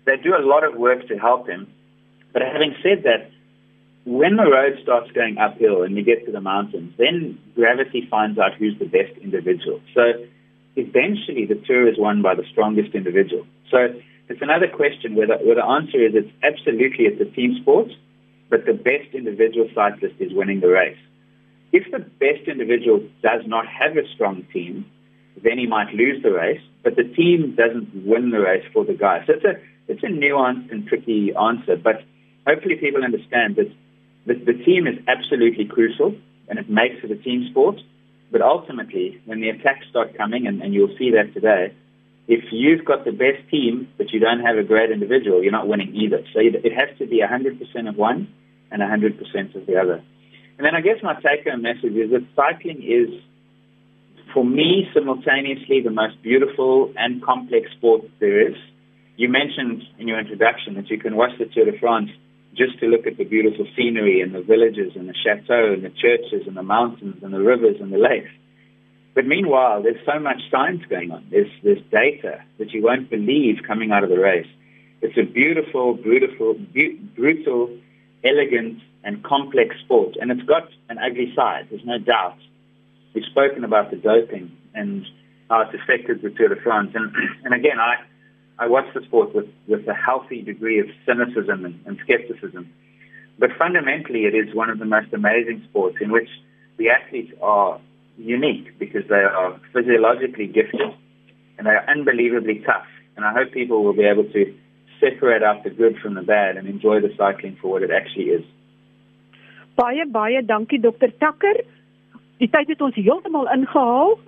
they 0.05 0.17
do 0.17 0.35
a 0.35 0.41
lot 0.41 0.63
of 0.63 0.75
work 0.75 1.07
to 1.07 1.17
help 1.17 1.47
him. 1.47 1.71
But 2.33 2.41
having 2.41 2.73
said 2.81 3.03
that, 3.03 3.29
when 4.05 4.35
the 4.35 4.43
road 4.43 4.77
starts 4.83 5.11
going 5.11 5.37
uphill 5.37 5.83
and 5.83 5.95
you 5.95 6.03
get 6.03 6.25
to 6.25 6.31
the 6.31 6.41
mountains, 6.41 6.93
then 6.97 7.39
gravity 7.55 8.07
finds 8.09 8.37
out 8.37 8.53
who's 8.55 8.77
the 8.79 8.85
best 8.85 9.17
individual. 9.21 9.79
So 9.93 10.13
eventually 10.75 11.45
the 11.45 11.55
tour 11.65 11.87
is 11.87 11.97
won 11.97 12.21
by 12.21 12.35
the 12.35 12.43
strongest 12.51 12.93
individual. 12.95 13.45
So 13.71 13.87
it's 14.29 14.41
another 14.41 14.67
question 14.67 15.15
where 15.15 15.27
the, 15.27 15.35
where 15.35 15.55
the 15.55 15.65
answer 15.65 16.03
is 16.03 16.13
it's 16.15 16.31
absolutely 16.43 17.05
it's 17.05 17.21
a 17.21 17.31
team 17.33 17.57
sport 17.61 17.89
but 18.53 18.67
the 18.67 18.73
best 18.73 19.15
individual 19.15 19.67
cyclist 19.73 20.13
is 20.19 20.31
winning 20.31 20.59
the 20.59 20.67
race. 20.67 20.97
If 21.71 21.91
the 21.91 21.97
best 21.97 22.47
individual 22.47 22.99
does 23.23 23.41
not 23.47 23.65
have 23.65 23.97
a 23.97 24.07
strong 24.13 24.45
team, 24.53 24.85
then 25.43 25.57
he 25.57 25.65
might 25.65 25.91
lose 25.91 26.21
the 26.21 26.31
race, 26.31 26.61
but 26.83 26.95
the 26.95 27.03
team 27.03 27.55
doesn't 27.57 28.05
win 28.05 28.29
the 28.29 28.39
race 28.39 28.63
for 28.71 28.85
the 28.85 28.93
guy. 28.93 29.23
So 29.25 29.33
it's 29.33 29.43
a, 29.43 29.55
it's 29.87 30.03
a 30.03 30.07
nuanced 30.07 30.71
and 30.71 30.85
tricky 30.85 31.33
answer, 31.33 31.75
but 31.75 32.03
hopefully 32.45 32.75
people 32.75 33.03
understand 33.03 33.55
that 33.55 33.73
the, 34.25 34.35
the 34.35 34.53
team 34.63 34.87
is 34.87 34.95
absolutely 35.07 35.65
crucial 35.65 36.15
and 36.47 36.59
it 36.59 36.69
makes 36.69 37.03
it 37.03 37.11
a 37.11 37.15
team 37.15 37.47
sport. 37.51 37.77
But 38.31 38.41
ultimately, 38.41 39.21
when 39.25 39.41
the 39.41 39.49
attacks 39.49 39.85
start 39.89 40.17
coming, 40.17 40.47
and, 40.47 40.61
and 40.61 40.73
you'll 40.73 40.95
see 40.97 41.11
that 41.11 41.33
today, 41.33 41.73
if 42.27 42.45
you've 42.51 42.85
got 42.85 43.05
the 43.05 43.11
best 43.11 43.47
team 43.51 43.87
but 43.97 44.11
you 44.11 44.19
don't 44.19 44.39
have 44.39 44.57
a 44.57 44.63
great 44.63 44.91
individual, 44.91 45.43
you're 45.43 45.51
not 45.51 45.67
winning 45.67 45.93
either. 45.95 46.23
So 46.33 46.39
it 46.41 46.73
has 46.73 46.97
to 46.97 47.05
be 47.05 47.21
100% 47.21 47.89
of 47.89 47.95
one 47.95 48.27
and 48.71 48.81
100% 48.81 49.55
of 49.55 49.65
the 49.67 49.77
other. 49.77 50.01
And 50.57 50.65
then 50.65 50.75
I 50.75 50.81
guess 50.81 50.97
my 51.03 51.15
take 51.15 51.47
home 51.47 51.61
message 51.61 51.93
is 51.93 52.11
that 52.11 52.25
cycling 52.35 52.81
is, 52.81 53.09
for 54.33 54.45
me, 54.45 54.87
simultaneously 54.93 55.81
the 55.81 55.91
most 55.91 56.21
beautiful 56.21 56.93
and 56.95 57.21
complex 57.23 57.71
sport 57.77 58.01
there 58.19 58.49
is. 58.49 58.55
You 59.15 59.29
mentioned 59.29 59.83
in 59.99 60.07
your 60.07 60.19
introduction 60.19 60.75
that 60.75 60.89
you 60.89 60.97
can 60.97 61.15
watch 61.15 61.31
the 61.37 61.45
Tour 61.45 61.65
de 61.65 61.77
France 61.77 62.09
just 62.55 62.79
to 62.79 62.87
look 62.87 63.07
at 63.07 63.17
the 63.17 63.23
beautiful 63.23 63.65
scenery 63.75 64.21
and 64.21 64.33
the 64.33 64.41
villages 64.41 64.93
and 64.95 65.09
the 65.09 65.13
chateau 65.13 65.73
and 65.73 65.83
the 65.83 65.89
churches 65.89 66.47
and 66.47 66.55
the 66.55 66.63
mountains 66.63 67.21
and 67.23 67.33
the 67.33 67.39
rivers 67.39 67.77
and 67.79 67.91
the 67.91 67.97
lakes. 67.97 68.31
But 69.15 69.25
meanwhile, 69.25 69.83
there's 69.83 70.03
so 70.05 70.19
much 70.19 70.41
science 70.49 70.83
going 70.89 71.11
on. 71.11 71.27
There's, 71.29 71.51
there's 71.63 71.81
data 71.91 72.43
that 72.57 72.71
you 72.71 72.81
won't 72.81 73.09
believe 73.09 73.57
coming 73.67 73.91
out 73.91 74.03
of 74.03 74.09
the 74.09 74.19
race. 74.19 74.47
It's 75.01 75.17
a 75.17 75.23
beautiful, 75.23 75.93
beautiful, 75.93 76.53
bu- 76.53 76.97
brutal, 77.15 77.77
elegant, 78.23 78.79
and 79.03 79.23
complex 79.23 79.75
sport. 79.83 80.15
And 80.19 80.31
it's 80.31 80.43
got 80.43 80.69
an 80.89 80.97
ugly 80.97 81.33
side, 81.35 81.67
there's 81.69 81.85
no 81.85 81.99
doubt. 81.99 82.37
We've 83.13 83.25
spoken 83.25 83.63
about 83.63 83.91
the 83.91 83.97
doping 83.97 84.57
and 84.73 85.05
how 85.49 85.61
it's 85.61 85.73
affected 85.75 86.21
the 86.21 86.31
Tour 86.31 86.49
de 86.49 86.55
France. 86.61 86.91
And, 86.95 87.13
and 87.43 87.53
again, 87.53 87.79
I, 87.79 87.97
I 88.63 88.67
watch 88.67 88.85
the 88.93 89.01
sport 89.03 89.35
with, 89.35 89.49
with 89.67 89.85
a 89.89 89.93
healthy 89.93 90.41
degree 90.41 90.79
of 90.79 90.87
cynicism 91.05 91.65
and, 91.65 91.77
and 91.85 91.99
skepticism. 92.01 92.71
But 93.37 93.49
fundamentally, 93.59 94.21
it 94.23 94.33
is 94.33 94.55
one 94.55 94.69
of 94.69 94.79
the 94.79 94.85
most 94.85 95.11
amazing 95.11 95.65
sports 95.69 95.97
in 95.99 96.13
which 96.13 96.29
the 96.77 96.89
athletes 96.89 97.33
are 97.41 97.81
unique 98.17 98.79
because 98.79 99.03
they 99.09 99.15
are 99.15 99.59
physiologically 99.73 100.47
gifted 100.47 100.95
and 101.57 101.67
they 101.67 101.71
are 101.71 101.83
unbelievably 101.89 102.63
tough. 102.65 102.87
And 103.17 103.25
I 103.25 103.33
hope 103.33 103.51
people 103.51 103.83
will 103.83 103.93
be 103.93 104.05
able 104.05 104.23
to 104.31 104.55
separate 105.01 105.43
out 105.43 105.65
the 105.65 105.69
good 105.69 105.97
from 105.97 106.13
the 106.13 106.21
bad 106.21 106.55
and 106.55 106.65
enjoy 106.65 107.01
the 107.01 107.13
cycling 107.17 107.57
for 107.61 107.67
what 107.67 107.83
it 107.83 107.91
actually 107.91 108.29
is. 108.37 108.45
Baie 109.75 110.05
baie 110.07 110.41
dankie 110.41 110.79
Dr 110.79 111.11
Tucker. 111.19 111.57
Die 112.39 112.47
tyd 112.47 112.71
het 112.71 112.81
ons 112.81 112.95
heeltemal 112.95 113.51
ingehaal. 113.51 114.19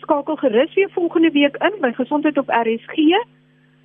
Skakel 0.00 0.36
gerus 0.36 0.74
weer 0.74 0.90
volgende 0.96 1.30
week 1.30 1.56
in 1.56 1.80
by 1.80 1.92
Gesondheid 1.92 2.38
op 2.38 2.48
RSG. 2.48 3.20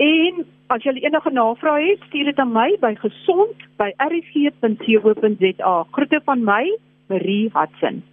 En 0.02 0.42
as 0.74 0.82
jy 0.84 0.92
enige 1.04 1.32
navrae 1.32 1.90
het, 1.92 2.02
stuur 2.08 2.26
dit 2.32 2.40
aan 2.42 2.52
my 2.56 2.78
by 2.82 2.96
gesond@rsg.co.za. 3.04 5.76
Groete 5.92 6.22
van 6.26 6.44
my, 6.44 6.78
Marie 7.08 7.50
Hudson. 7.54 8.11